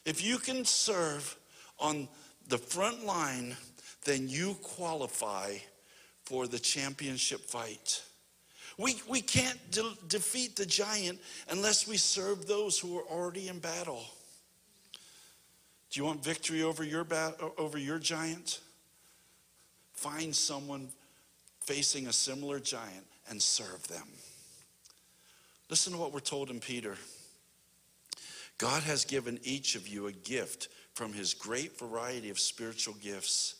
If 0.04 0.24
you 0.24 0.38
can 0.38 0.64
serve 0.64 1.36
on 1.80 2.06
the 2.46 2.58
front 2.58 3.04
line, 3.04 3.56
then 4.04 4.28
you 4.28 4.54
qualify 4.62 5.56
for 6.22 6.46
the 6.46 6.60
championship 6.60 7.40
fight. 7.40 8.00
We, 8.78 9.00
we 9.08 9.20
can't 9.20 9.58
de- 9.70 9.96
defeat 10.08 10.56
the 10.56 10.66
giant 10.66 11.20
unless 11.48 11.86
we 11.86 11.96
serve 11.96 12.46
those 12.46 12.78
who 12.78 12.98
are 12.98 13.04
already 13.04 13.48
in 13.48 13.60
battle. 13.60 14.04
Do 15.90 16.00
you 16.00 16.06
want 16.06 16.24
victory 16.24 16.62
over 16.62 16.82
your, 16.82 17.04
bat- 17.04 17.40
over 17.56 17.78
your 17.78 17.98
giant? 17.98 18.60
Find 19.92 20.34
someone 20.34 20.88
facing 21.60 22.08
a 22.08 22.12
similar 22.12 22.58
giant 22.58 23.06
and 23.30 23.40
serve 23.40 23.86
them. 23.86 24.08
Listen 25.70 25.92
to 25.92 25.98
what 25.98 26.12
we're 26.12 26.20
told 26.20 26.50
in 26.50 26.60
Peter. 26.60 26.96
God 28.58 28.82
has 28.82 29.04
given 29.04 29.38
each 29.42 29.76
of 29.76 29.88
you 29.88 30.06
a 30.06 30.12
gift 30.12 30.68
from 30.94 31.12
his 31.12 31.34
great 31.34 31.78
variety 31.78 32.30
of 32.30 32.38
spiritual 32.38 32.94
gifts. 32.94 33.56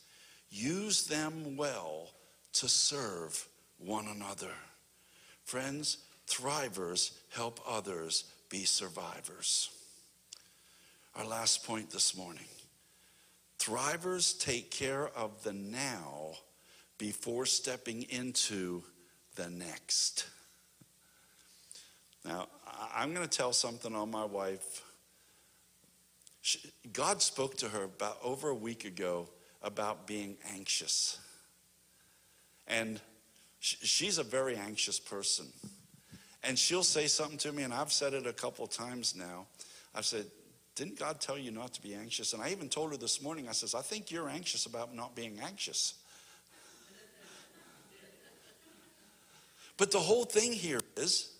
Use 0.51 1.07
them 1.07 1.57
well 1.57 2.11
to 2.55 2.69
serve 2.69 3.49
one 3.79 4.07
another. 4.07 4.53
Friends, 5.45 5.99
thrivers 6.27 7.13
help 7.31 7.61
others 7.69 8.25
be 8.49 8.65
survivors. 8.65 9.71
Our 11.17 11.27
last 11.27 11.65
point 11.65 11.91
this 11.91 12.17
morning 12.17 12.47
thrivers 13.59 14.39
take 14.39 14.71
care 14.71 15.09
of 15.17 15.43
the 15.43 15.53
now 15.53 16.33
before 16.99 17.47
stepping 17.47 18.03
into 18.11 18.83
the 19.37 19.49
next. 19.49 20.27
Now, 22.25 22.49
I'm 22.95 23.15
going 23.15 23.27
to 23.27 23.37
tell 23.37 23.53
something 23.53 23.95
on 23.95 24.11
my 24.11 24.25
wife. 24.25 24.83
She, 26.43 26.59
God 26.93 27.23
spoke 27.23 27.57
to 27.59 27.69
her 27.69 27.85
about 27.85 28.19
over 28.23 28.49
a 28.49 28.55
week 28.55 28.85
ago 28.85 29.29
about 29.63 30.07
being 30.07 30.37
anxious. 30.53 31.19
And 32.67 33.01
she's 33.65 34.19
a 34.19 34.23
very 34.23 34.57
anxious 34.57 35.01
person. 35.01 35.47
And 36.43 36.59
she'll 36.59 36.83
say 36.83 37.07
something 37.07 37.39
to 37.39 37.53
me, 37.53 37.63
and 37.63 37.73
I've 37.73 37.93
said 37.93 38.13
it 38.13 38.27
a 38.27 38.33
couple 38.33 38.67
times 38.67 39.17
now. 39.17 39.47
I've 39.95 40.05
said, 40.05 40.27
Didn't 40.75 40.99
God 40.99 41.19
tell 41.19 41.39
you 41.39 41.51
not 41.51 41.73
to 41.75 41.83
be 41.83 41.95
anxious? 41.95 42.35
And 42.35 42.43
I 42.43 42.51
even 42.51 42.69
told 42.69 42.91
her 42.91 42.99
this 42.99 43.23
morning, 43.23 43.49
I 43.49 43.53
says, 43.53 43.75
I 43.75 43.81
think 43.81 44.11
you're 44.11 44.29
anxious 44.29 44.67
about 44.67 44.95
not 44.95 45.17
being 45.17 45.39
anxious. 45.43 45.95
but 49.79 49.91
the 49.91 49.99
whole 49.99 50.27
thing 50.27 50.53
here 50.53 50.81
is 50.99 51.33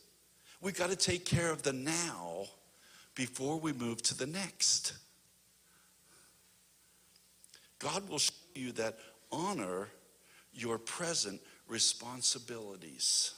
we've 0.63 0.79
got 0.79 0.89
to 0.89 0.97
take 0.97 1.27
care 1.27 1.51
of 1.51 1.63
the 1.63 1.75
now 1.75 2.47
before 3.15 3.61
we 3.61 3.75
move 3.75 4.01
to 4.03 4.17
the 4.17 4.27
next. 4.27 4.95
God 7.79 8.09
will 8.09 8.19
show 8.19 8.33
you 8.55 8.73
that 8.73 8.99
honor 9.31 9.89
your 10.55 10.79
present 10.79 11.41
responsibilities 11.69 13.35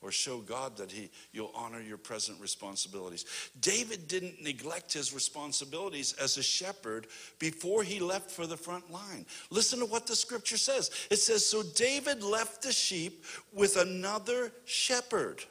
or 0.00 0.12
show 0.12 0.38
God 0.38 0.76
that 0.76 0.92
he 0.92 1.10
you'll 1.32 1.52
honor 1.54 1.80
your 1.80 1.96
present 1.96 2.40
responsibilities. 2.40 3.24
David 3.60 4.06
didn't 4.06 4.42
neglect 4.42 4.92
his 4.92 5.12
responsibilities 5.12 6.14
as 6.14 6.36
a 6.36 6.42
shepherd 6.42 7.08
before 7.38 7.82
he 7.82 7.98
left 7.98 8.30
for 8.30 8.46
the 8.46 8.56
front 8.56 8.90
line. 8.90 9.26
Listen 9.50 9.80
to 9.80 9.86
what 9.86 10.06
the 10.06 10.16
scripture 10.16 10.56
says. 10.56 10.90
It 11.10 11.16
says 11.16 11.44
so 11.44 11.62
David 11.74 12.22
left 12.22 12.62
the 12.62 12.72
sheep 12.72 13.24
with 13.52 13.76
another 13.76 14.52
shepherd 14.64 15.42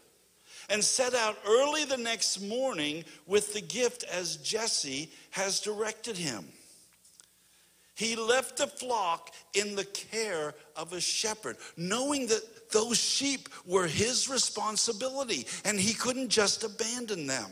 and 0.69 0.83
set 0.83 1.13
out 1.13 1.37
early 1.47 1.85
the 1.85 1.97
next 1.97 2.41
morning 2.41 3.03
with 3.25 3.53
the 3.53 3.61
gift 3.61 4.03
as 4.05 4.37
Jesse 4.37 5.11
has 5.31 5.59
directed 5.59 6.17
him. 6.17 6.45
He 7.97 8.15
left 8.15 8.57
the 8.57 8.67
flock 8.67 9.33
in 9.55 9.75
the 9.75 9.85
care 9.85 10.53
of 10.75 10.93
a 10.93 11.01
shepherd, 11.01 11.57
knowing 11.77 12.27
that 12.27 12.69
those 12.71 12.99
sheep 12.99 13.49
were 13.65 13.87
his 13.87 14.29
responsibility 14.29 15.47
and 15.65 15.79
he 15.79 15.95
couldn't 15.95 16.29
just 16.29 16.63
abandon 16.63 17.25
them. 17.25 17.49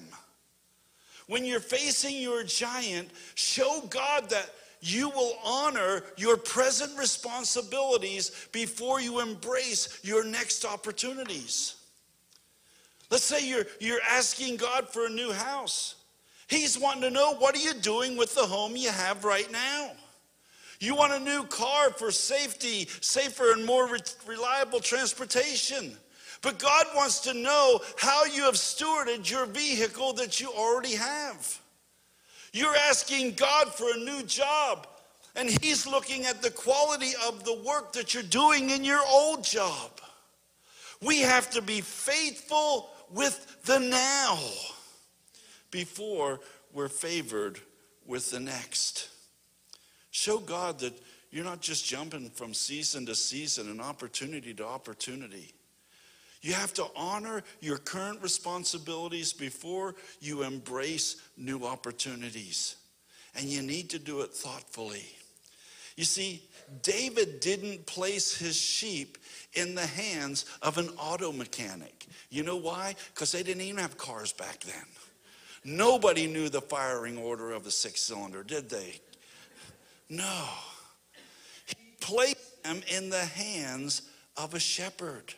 When 1.25 1.45
you're 1.45 1.59
facing 1.59 2.21
your 2.21 2.43
giant, 2.43 3.09
show 3.33 3.81
God 3.89 4.29
that 4.29 4.51
you 4.81 5.09
will 5.09 5.33
honor 5.43 6.03
your 6.15 6.37
present 6.37 6.95
responsibilities 6.95 8.47
before 8.51 9.01
you 9.01 9.21
embrace 9.21 9.99
your 10.03 10.23
next 10.23 10.63
opportunities. 10.63 11.75
Let's 13.09 13.23
say 13.23 13.49
you're, 13.49 13.65
you're 13.79 14.01
asking 14.07 14.57
God 14.57 14.89
for 14.89 15.07
a 15.07 15.09
new 15.09 15.31
house. 15.31 15.95
He's 16.47 16.77
wanting 16.77 17.01
to 17.01 17.09
know 17.09 17.33
what 17.33 17.55
are 17.55 17.63
you 17.63 17.73
doing 17.73 18.15
with 18.15 18.35
the 18.35 18.45
home 18.45 18.75
you 18.75 18.91
have 18.91 19.25
right 19.25 19.51
now? 19.51 19.93
You 20.85 20.93
want 20.93 21.13
a 21.13 21.19
new 21.19 21.45
car 21.45 21.89
for 21.89 22.11
safety, 22.11 22.87
safer, 23.01 23.53
and 23.53 23.65
more 23.65 23.87
re- 23.87 23.99
reliable 24.27 24.79
transportation. 24.79 25.97
But 26.43 26.59
God 26.59 26.85
wants 26.95 27.21
to 27.21 27.33
know 27.33 27.79
how 27.97 28.25
you 28.25 28.43
have 28.43 28.53
stewarded 28.53 29.27
your 29.27 29.47
vehicle 29.47 30.13
that 30.13 30.39
you 30.39 30.51
already 30.51 30.93
have. 30.93 31.59
You're 32.53 32.75
asking 32.75 33.33
God 33.33 33.73
for 33.73 33.91
a 33.95 33.97
new 33.97 34.21
job, 34.23 34.85
and 35.35 35.49
He's 35.49 35.87
looking 35.87 36.25
at 36.25 36.43
the 36.43 36.51
quality 36.51 37.13
of 37.27 37.43
the 37.43 37.55
work 37.65 37.93
that 37.93 38.13
you're 38.13 38.21
doing 38.21 38.69
in 38.69 38.83
your 38.83 39.01
old 39.09 39.43
job. 39.43 39.89
We 41.01 41.21
have 41.21 41.49
to 41.51 41.63
be 41.63 41.81
faithful 41.81 42.91
with 43.09 43.57
the 43.63 43.79
now 43.79 44.37
before 45.71 46.41
we're 46.73 46.89
favored 46.89 47.59
with 48.05 48.29
the 48.29 48.39
next. 48.39 49.09
Show 50.15 50.37
God 50.37 50.79
that 50.79 50.93
you're 51.29 51.43
not 51.43 51.59
just 51.59 51.85
jumping 51.85 52.29
from 52.29 52.53
season 52.53 53.05
to 53.07 53.15
season 53.15 53.69
and 53.69 53.81
opportunity 53.81 54.53
to 54.53 54.65
opportunity. 54.65 55.53
You 56.41 56.53
have 56.53 56.73
to 56.75 56.85
honor 56.95 57.43
your 57.59 57.77
current 57.79 58.21
responsibilities 58.21 59.33
before 59.33 59.93
you 60.21 60.43
embrace 60.43 61.17
new 61.35 61.65
opportunities. 61.65 62.77
And 63.35 63.47
you 63.47 63.61
need 63.61 63.89
to 63.89 63.99
do 63.99 64.21
it 64.21 64.31
thoughtfully. 64.31 65.05
You 65.97 66.05
see, 66.05 66.41
David 66.81 67.41
didn't 67.41 67.85
place 67.85 68.37
his 68.37 68.55
sheep 68.55 69.17
in 69.51 69.75
the 69.75 69.85
hands 69.85 70.45
of 70.61 70.77
an 70.77 70.87
auto 70.97 71.33
mechanic. 71.33 72.07
You 72.29 72.43
know 72.43 72.55
why? 72.55 72.95
Because 73.13 73.33
they 73.33 73.43
didn't 73.43 73.63
even 73.63 73.81
have 73.81 73.97
cars 73.97 74.31
back 74.31 74.61
then. 74.61 74.85
Nobody 75.65 76.25
knew 76.25 76.47
the 76.47 76.61
firing 76.61 77.17
order 77.17 77.51
of 77.51 77.67
a 77.67 77.71
six 77.71 77.99
cylinder, 77.99 78.43
did 78.43 78.69
they? 78.69 79.01
No. 80.09 80.45
He 81.65 81.75
placed 81.99 82.63
them 82.63 82.81
in 82.87 83.09
the 83.09 83.25
hands 83.25 84.03
of 84.37 84.53
a 84.53 84.59
shepherd. 84.59 85.33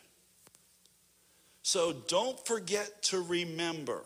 So 1.62 1.92
don't 1.92 2.44
forget 2.46 3.02
to 3.04 3.20
remember. 3.20 4.02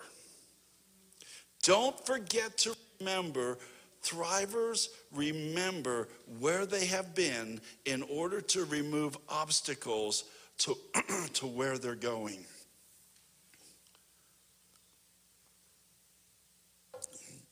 Don't 1.62 2.04
forget 2.04 2.58
to 2.58 2.74
remember, 2.98 3.58
thrivers 4.02 4.88
remember 5.12 6.08
where 6.40 6.66
they 6.66 6.86
have 6.86 7.14
been 7.14 7.60
in 7.84 8.02
order 8.02 8.40
to 8.40 8.64
remove 8.64 9.16
obstacles 9.28 10.24
to, 10.58 10.76
to 11.34 11.46
where 11.46 11.78
they're 11.78 11.94
going. 11.94 12.44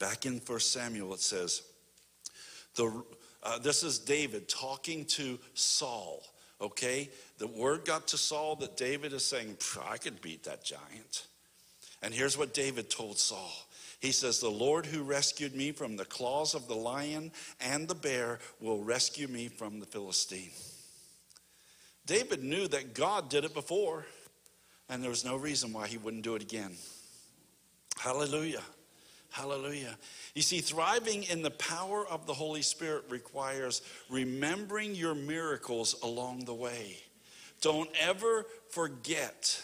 Back 0.00 0.26
in 0.26 0.40
1 0.44 0.60
Samuel, 0.60 1.14
it 1.14 1.20
says, 1.20 1.62
the, 2.80 3.04
uh, 3.42 3.58
this 3.58 3.82
is 3.82 3.98
David 3.98 4.48
talking 4.48 5.04
to 5.06 5.38
Saul, 5.52 6.22
okay? 6.60 7.10
The 7.36 7.46
word 7.46 7.84
got 7.84 8.08
to 8.08 8.18
Saul 8.18 8.56
that 8.56 8.78
David 8.78 9.12
is 9.12 9.24
saying, 9.24 9.58
I 9.86 9.98
could 9.98 10.22
beat 10.22 10.44
that 10.44 10.64
giant. 10.64 11.26
And 12.02 12.14
here's 12.14 12.38
what 12.38 12.54
David 12.54 12.88
told 12.88 13.18
Saul. 13.18 13.52
He 14.00 14.12
says, 14.12 14.40
The 14.40 14.48
Lord 14.48 14.86
who 14.86 15.02
rescued 15.02 15.54
me 15.54 15.72
from 15.72 15.96
the 15.96 16.06
claws 16.06 16.54
of 16.54 16.68
the 16.68 16.74
lion 16.74 17.32
and 17.60 17.86
the 17.86 17.94
bear 17.94 18.38
will 18.60 18.82
rescue 18.82 19.28
me 19.28 19.48
from 19.48 19.78
the 19.78 19.86
Philistine. 19.86 20.52
David 22.06 22.42
knew 22.42 22.66
that 22.68 22.94
God 22.94 23.28
did 23.28 23.44
it 23.44 23.52
before, 23.52 24.06
and 24.88 25.02
there 25.02 25.10
was 25.10 25.24
no 25.24 25.36
reason 25.36 25.74
why 25.74 25.86
he 25.86 25.98
wouldn't 25.98 26.24
do 26.24 26.34
it 26.34 26.42
again. 26.42 26.72
Hallelujah. 27.98 28.62
Hallelujah. 29.30 29.96
You 30.34 30.42
see, 30.42 30.60
thriving 30.60 31.22
in 31.24 31.42
the 31.42 31.52
power 31.52 32.06
of 32.06 32.26
the 32.26 32.34
Holy 32.34 32.62
Spirit 32.62 33.04
requires 33.08 33.82
remembering 34.08 34.94
your 34.94 35.14
miracles 35.14 35.94
along 36.02 36.44
the 36.44 36.54
way. 36.54 36.96
Don't 37.60 37.90
ever 38.00 38.46
forget 38.70 39.62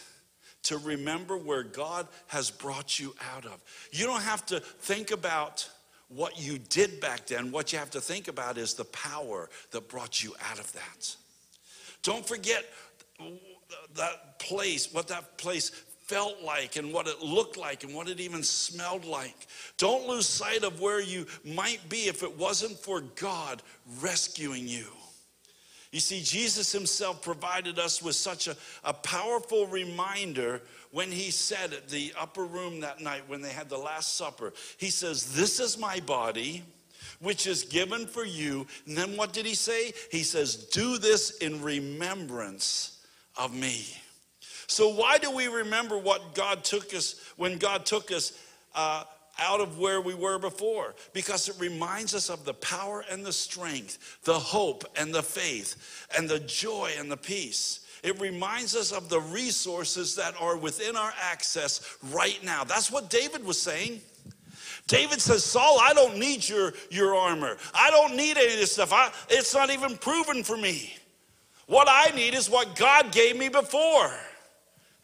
to 0.63 0.77
remember 0.77 1.37
where 1.37 1.63
God 1.63 2.07
has 2.27 2.49
brought 2.49 2.99
you 2.99 3.13
out 3.33 3.45
of. 3.45 3.61
You 3.91 4.05
don't 4.05 4.21
have 4.21 4.45
to 4.47 4.59
think 4.59 5.11
about 5.11 5.69
what 6.09 6.39
you 6.41 6.57
did 6.57 6.99
back 6.99 7.27
then. 7.27 7.51
What 7.51 7.73
you 7.73 7.79
have 7.79 7.91
to 7.91 8.01
think 8.01 8.27
about 8.27 8.57
is 8.57 8.73
the 8.73 8.85
power 8.85 9.49
that 9.71 9.89
brought 9.89 10.23
you 10.23 10.33
out 10.49 10.59
of 10.59 10.71
that. 10.73 11.15
Don't 12.03 12.25
forget 12.25 12.65
that 13.95 14.39
place, 14.39 14.93
what 14.93 15.07
that 15.09 15.37
place 15.37 15.71
felt 16.07 16.41
like 16.41 16.77
and 16.77 16.93
what 16.93 17.07
it 17.07 17.21
looked 17.21 17.57
like 17.57 17.83
and 17.83 17.93
what 17.93 18.07
it 18.07 18.19
even 18.19 18.41
smelled 18.41 19.05
like. 19.05 19.47
Don't 19.77 20.07
lose 20.07 20.25
sight 20.25 20.63
of 20.63 20.79
where 20.79 21.01
you 21.01 21.25
might 21.43 21.87
be 21.89 22.07
if 22.07 22.23
it 22.23 22.37
wasn't 22.37 22.77
for 22.77 23.01
God 23.01 23.61
rescuing 24.01 24.67
you. 24.67 24.87
You 25.91 25.99
see, 25.99 26.21
Jesus 26.21 26.71
himself 26.71 27.21
provided 27.21 27.79
us 27.79 28.01
with 28.01 28.15
such 28.15 28.47
a, 28.47 28.55
a 28.83 28.93
powerful 28.93 29.67
reminder 29.67 30.61
when 30.91 31.11
he 31.11 31.31
said 31.31 31.73
at 31.73 31.89
the 31.89 32.13
upper 32.19 32.43
room 32.45 32.81
that 32.81 33.01
night 33.01 33.23
when 33.27 33.41
they 33.41 33.51
had 33.51 33.69
the 33.69 33.77
Last 33.77 34.15
Supper. 34.15 34.53
He 34.77 34.89
says, 34.89 35.33
This 35.33 35.59
is 35.59 35.77
my 35.77 35.99
body, 36.01 36.63
which 37.19 37.47
is 37.47 37.63
given 37.63 38.05
for 38.05 38.25
you. 38.25 38.67
And 38.85 38.97
then 38.97 39.15
what 39.15 39.33
did 39.33 39.45
he 39.45 39.55
say? 39.55 39.93
He 40.11 40.23
says, 40.23 40.55
Do 40.55 40.97
this 40.97 41.37
in 41.37 41.61
remembrance 41.61 43.03
of 43.37 43.55
me. 43.55 43.85
So, 44.67 44.89
why 44.89 45.17
do 45.17 45.31
we 45.31 45.47
remember 45.47 45.97
what 45.97 46.35
God 46.35 46.63
took 46.63 46.93
us 46.93 47.15
when 47.37 47.57
God 47.57 47.85
took 47.85 48.11
us 48.11 48.37
uh, 48.75 49.05
out 49.39 49.61
of 49.61 49.79
where 49.79 50.01
we 50.01 50.13
were 50.13 50.37
before? 50.37 50.93
Because 51.13 51.47
it 51.47 51.55
reminds 51.57 52.13
us 52.13 52.29
of 52.29 52.43
the 52.43 52.53
power 52.53 53.05
and 53.09 53.25
the 53.25 53.31
strength, 53.31 54.19
the 54.23 54.37
hope 54.37 54.83
and 54.97 55.13
the 55.13 55.23
faith, 55.23 56.07
and 56.17 56.27
the 56.27 56.41
joy 56.41 56.91
and 56.99 57.09
the 57.09 57.17
peace. 57.17 57.85
It 58.03 58.19
reminds 58.19 58.75
us 58.75 58.91
of 58.91 59.07
the 59.09 59.21
resources 59.21 60.15
that 60.15 60.35
are 60.39 60.57
within 60.57 60.97
our 60.97 61.13
access 61.21 61.97
right 62.11 62.39
now. 62.43 62.63
That's 62.65 62.91
what 62.91 63.09
David 63.09 63.45
was 63.45 63.59
saying. 63.59 64.01
David 64.87 65.19
says, 65.19 65.43
Saul, 65.43 65.79
I 65.81 65.93
don't 65.93 66.17
need 66.17 66.47
your, 66.47 66.73
your 66.89 67.15
armor. 67.15 67.57
I 67.73 67.89
don't 67.89 68.15
need 68.15 68.37
any 68.37 68.53
of 68.53 68.59
this 68.59 68.73
stuff. 68.73 68.93
I, 68.93 69.11
it's 69.29 69.53
not 69.53 69.69
even 69.69 69.97
proven 69.97 70.43
for 70.43 70.55
me. 70.55 70.95
What 71.65 71.87
I 71.89 72.15
need 72.15 72.33
is 72.33 72.49
what 72.49 72.75
God 72.75 73.11
gave 73.11 73.37
me 73.37 73.49
before 73.49 74.13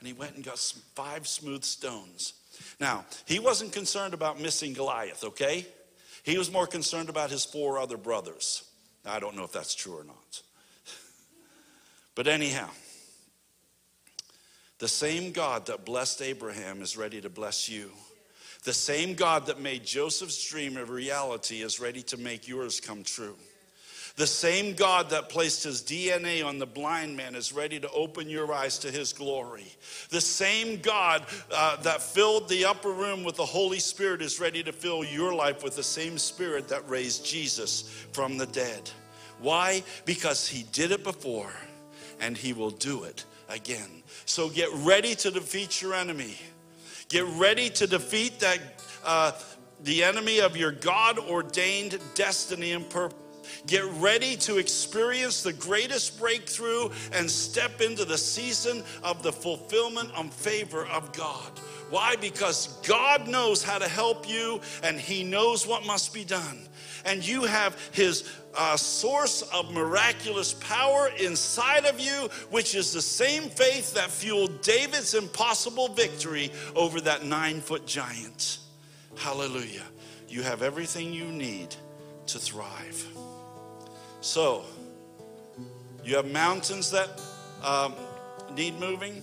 and 0.04 0.08
he 0.10 0.20
went 0.20 0.36
and 0.36 0.44
got 0.44 0.60
five 0.96 1.26
smooth 1.26 1.64
stones. 1.64 2.34
Now, 2.78 3.06
he 3.26 3.40
wasn't 3.40 3.72
concerned 3.72 4.14
about 4.14 4.38
missing 4.38 4.74
Goliath, 4.74 5.24
okay? 5.24 5.66
He 6.24 6.38
was 6.38 6.52
more 6.52 6.68
concerned 6.68 7.08
about 7.08 7.32
his 7.32 7.46
four 7.46 7.80
other 7.80 7.96
brothers. 7.96 8.70
I 9.06 9.22
don't 9.22 9.38
know 9.38 9.46
if 9.46 9.54
that's 9.54 9.74
true 9.74 9.98
or 9.98 10.04
not. 10.04 10.42
but 12.16 12.28
anyhow, 12.28 12.70
the 14.80 14.90
same 14.90 15.32
God 15.32 15.68
that 15.68 15.86
blessed 15.86 16.22
Abraham 16.22 16.82
is 16.82 16.98
ready 16.98 17.22
to 17.22 17.30
bless 17.30 17.70
you. 17.70 17.90
The 18.66 18.74
same 18.74 19.14
God 19.14 19.46
that 19.46 19.62
made 19.62 19.86
Joseph's 19.86 20.50
dream 20.50 20.76
a 20.76 20.84
reality 20.84 21.62
is 21.62 21.80
ready 21.80 22.02
to 22.04 22.18
make 22.18 22.46
yours 22.46 22.82
come 22.82 23.04
true. 23.04 23.38
The 24.16 24.28
same 24.28 24.76
God 24.76 25.10
that 25.10 25.30
placed 25.30 25.64
his 25.64 25.82
DNA 25.82 26.46
on 26.46 26.60
the 26.60 26.68
blind 26.68 27.18
man 27.18 27.34
is 27.34 27.52
ready 27.52 27.80
to 27.80 27.90
open 27.90 28.30
your 28.30 28.54
eyes 28.54 28.78
to 28.80 28.92
his 28.92 29.12
glory. 29.12 29.66
The 30.10 30.22
same 30.22 30.80
God 30.82 31.26
uh, 31.52 31.78
that 31.78 32.00
filled 32.00 32.48
the 32.48 32.66
upper 32.66 32.92
room 32.92 33.24
with 33.24 33.38
the 33.38 33.46
Holy 33.46 33.80
Spirit 33.80 34.22
is 34.22 34.40
ready 34.40 34.62
to 34.64 34.72
fill 34.72 35.04
your 35.04 35.34
life 35.34 35.64
with 35.64 35.76
the 35.76 35.84
same 35.84 36.20
Spirit 36.20 36.68
that 36.68 36.88
raised 36.88 37.26
Jesus 37.26 38.06
from 38.12 38.38
the 38.38 38.46
dead. 38.46 38.88
Why? 39.40 39.82
Because 40.06 40.48
he 40.48 40.64
did 40.72 40.92
it 40.92 41.04
before 41.04 41.52
and 42.20 42.38
he 42.38 42.54
will 42.54 42.70
do 42.70 43.06
it 43.06 43.26
again. 43.50 44.04
So 44.26 44.48
get 44.48 44.70
ready 44.74 45.16
to 45.16 45.32
defeat 45.32 45.82
your 45.82 45.96
enemy. 45.96 46.38
Get 47.10 47.26
ready 47.26 47.70
to 47.72 47.88
defeat 47.88 48.40
that. 48.42 48.60
Uh, 49.04 49.32
the 49.84 50.04
enemy 50.04 50.40
of 50.40 50.56
your 50.56 50.72
God 50.72 51.20
ordained 51.20 52.00
destiny 52.16 52.72
and 52.72 52.90
purpose. 52.90 53.18
Get 53.68 53.86
ready 53.94 54.36
to 54.38 54.58
experience 54.58 55.44
the 55.44 55.54
greatest 55.54 56.20
breakthrough 56.20 56.90
and 57.12 57.30
step 57.30 57.82
into 57.82 58.06
the 58.06 58.18
season 58.18 58.84
of 59.04 59.24
the 59.24 59.32
fulfillment 59.32 60.12
and 60.18 60.34
favor 60.34 60.86
of 60.88 61.12
God. 61.14 61.52
Why? 61.90 62.16
Because 62.16 62.80
God 62.88 63.28
knows 63.28 63.64
how 63.64 63.78
to 63.78 63.88
help 63.88 64.28
you 64.28 64.62
and 64.82 65.00
He 65.00 65.24
knows 65.24 65.68
what 65.68 65.86
must 65.86 66.14
be 66.14 66.24
done. 66.24 66.68
And 67.06 67.26
you 67.26 67.44
have 67.44 67.78
His 67.92 68.30
uh, 68.56 68.78
source 68.78 69.42
of 69.54 69.72
miraculous 69.74 70.54
power 70.54 71.10
inside 71.20 71.86
of 71.86 72.00
you, 72.00 72.30
which 72.50 72.76
is 72.76 72.94
the 72.94 73.02
same 73.02 73.44
faith 73.44 73.94
that 73.94 74.10
fueled 74.10 74.62
David's 74.62 75.14
impossible 75.14 75.90
victory 75.90 76.52
over 76.76 77.00
that 77.02 77.26
nine 77.26 77.62
foot 77.62 77.86
giant. 77.86 78.60
Hallelujah. 79.16 79.84
You 80.28 80.42
have 80.42 80.64
everything 80.64 81.14
you 81.14 81.26
need 81.26 81.76
to 82.28 82.40
thrive. 82.40 83.08
So, 84.24 84.64
you 86.02 86.16
have 86.16 86.32
mountains 86.32 86.90
that 86.92 87.10
um, 87.62 87.94
need 88.56 88.80
moving. 88.80 89.22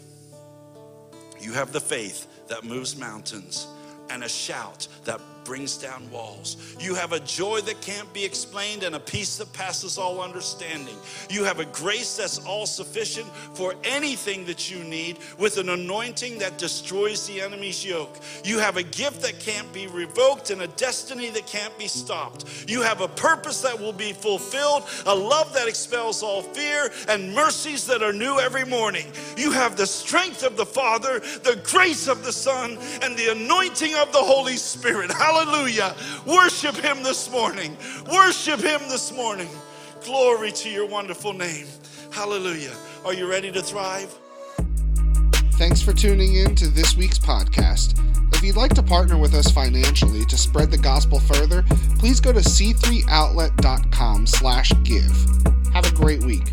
You 1.41 1.55
have 1.55 1.73
the 1.73 1.81
faith 1.81 2.27
that 2.49 2.65
moves 2.65 2.99
mountains 2.99 3.67
and 4.11 4.23
a 4.23 4.29
shout 4.29 4.89
that 5.05 5.19
brings 5.45 5.77
down 5.77 6.09
walls. 6.11 6.77
You 6.81 6.95
have 6.95 7.13
a 7.13 7.21
joy 7.21 7.61
that 7.63 7.81
can't 7.81 8.13
be 8.13 8.25
explained 8.25 8.83
and 8.83 8.95
a 8.95 9.01
peace 9.01 9.37
that 9.39 9.53
passes 9.53 9.99
all 9.99 10.21
understanding. 10.21 10.97
You 11.29 11.45
have 11.45 11.61
a 11.61 11.65
grace 11.67 12.17
that's 12.17 12.39
all 12.39 12.67
sufficient 12.67 13.27
for 13.55 13.75
anything 13.85 14.45
that 14.47 14.71
you 14.71 14.83
need 14.85 15.19
with 15.39 15.59
an 15.59 15.69
anointing 15.69 16.39
that 16.39 16.59
destroys 16.59 17.27
the 17.27 17.41
enemy's 17.41 17.85
yoke. 17.85 18.19
You 18.45 18.59
have 18.59 18.77
a 18.77 18.83
gift 18.83 19.23
that 19.23 19.41
can't 19.41 19.73
be 19.73 19.87
revoked 19.87 20.51
and 20.51 20.63
a 20.63 20.69
destiny 20.69 21.31
that 21.31 21.47
can't 21.47 21.77
be 21.79 21.89
stopped. 21.89 22.69
You 22.69 22.83
have 22.83 23.01
a 23.01 23.09
purpose 23.09 23.61
that 23.63 23.79
will 23.79 23.93
be 23.93 24.13
fulfilled, 24.13 24.85
a 25.07 25.15
love 25.15 25.53
that 25.55 25.69
expels 25.69 26.23
all 26.23 26.43
fear, 26.43 26.91
and 27.09 27.35
mercies 27.35 27.87
that 27.87 28.03
are 28.03 28.13
new 28.13 28.39
every 28.39 28.65
morning. 28.65 29.07
You 29.37 29.53
have 29.53 29.77
the 29.77 29.87
strength 29.87 30.43
of 30.43 30.57
the 30.57 30.67
Father, 30.67 31.21
the 31.21 31.61
grace 31.65 32.09
of 32.09 32.25
the 32.25 32.33
Son, 32.33 32.79
and 33.03 33.17
the 33.17 33.33
anointing 33.33 33.95
of 33.95 34.13
the 34.13 34.19
Holy 34.19 34.57
Spirit. 34.57 35.11
Worship 36.27 36.75
Him 36.77 37.03
this 37.03 37.31
morning. 37.31 37.77
Worship 38.11 38.61
Him 38.61 38.81
this 38.89 39.13
morning. 39.13 39.49
Glory 40.05 40.53
to 40.53 40.69
your 40.69 40.87
wonderful 40.87 41.33
name. 41.33 41.67
Hallelujah. 42.13 42.73
Are 43.05 43.15
you 43.15 43.31
ready 43.31 43.51
to 43.53 43.63
thrive? 43.63 44.13
Thanks 45.55 45.81
for 45.81 45.93
tuning 45.93 46.35
in 46.35 46.55
to 46.57 46.69
this 46.69 46.97
week's 46.97 47.19
podcast. 47.19 47.99
If 48.35 48.43
you'd 48.43 48.57
like 48.57 48.75
to 48.75 48.83
partner 48.83 49.19
with 49.19 49.35
us 49.35 49.51
financially 49.51 50.25
to 50.27 50.37
spread 50.37 50.71
the 50.71 50.79
gospel 50.79 51.21
further, 51.21 51.63
please 51.99 52.21
go 52.21 52.33
to 52.33 52.41
c3outlet.com 52.41 54.27
slash 54.27 54.73
give. 54.85 55.13
Have 55.73 55.87
a 55.87 55.95
great 55.95 56.25
week. 56.25 56.53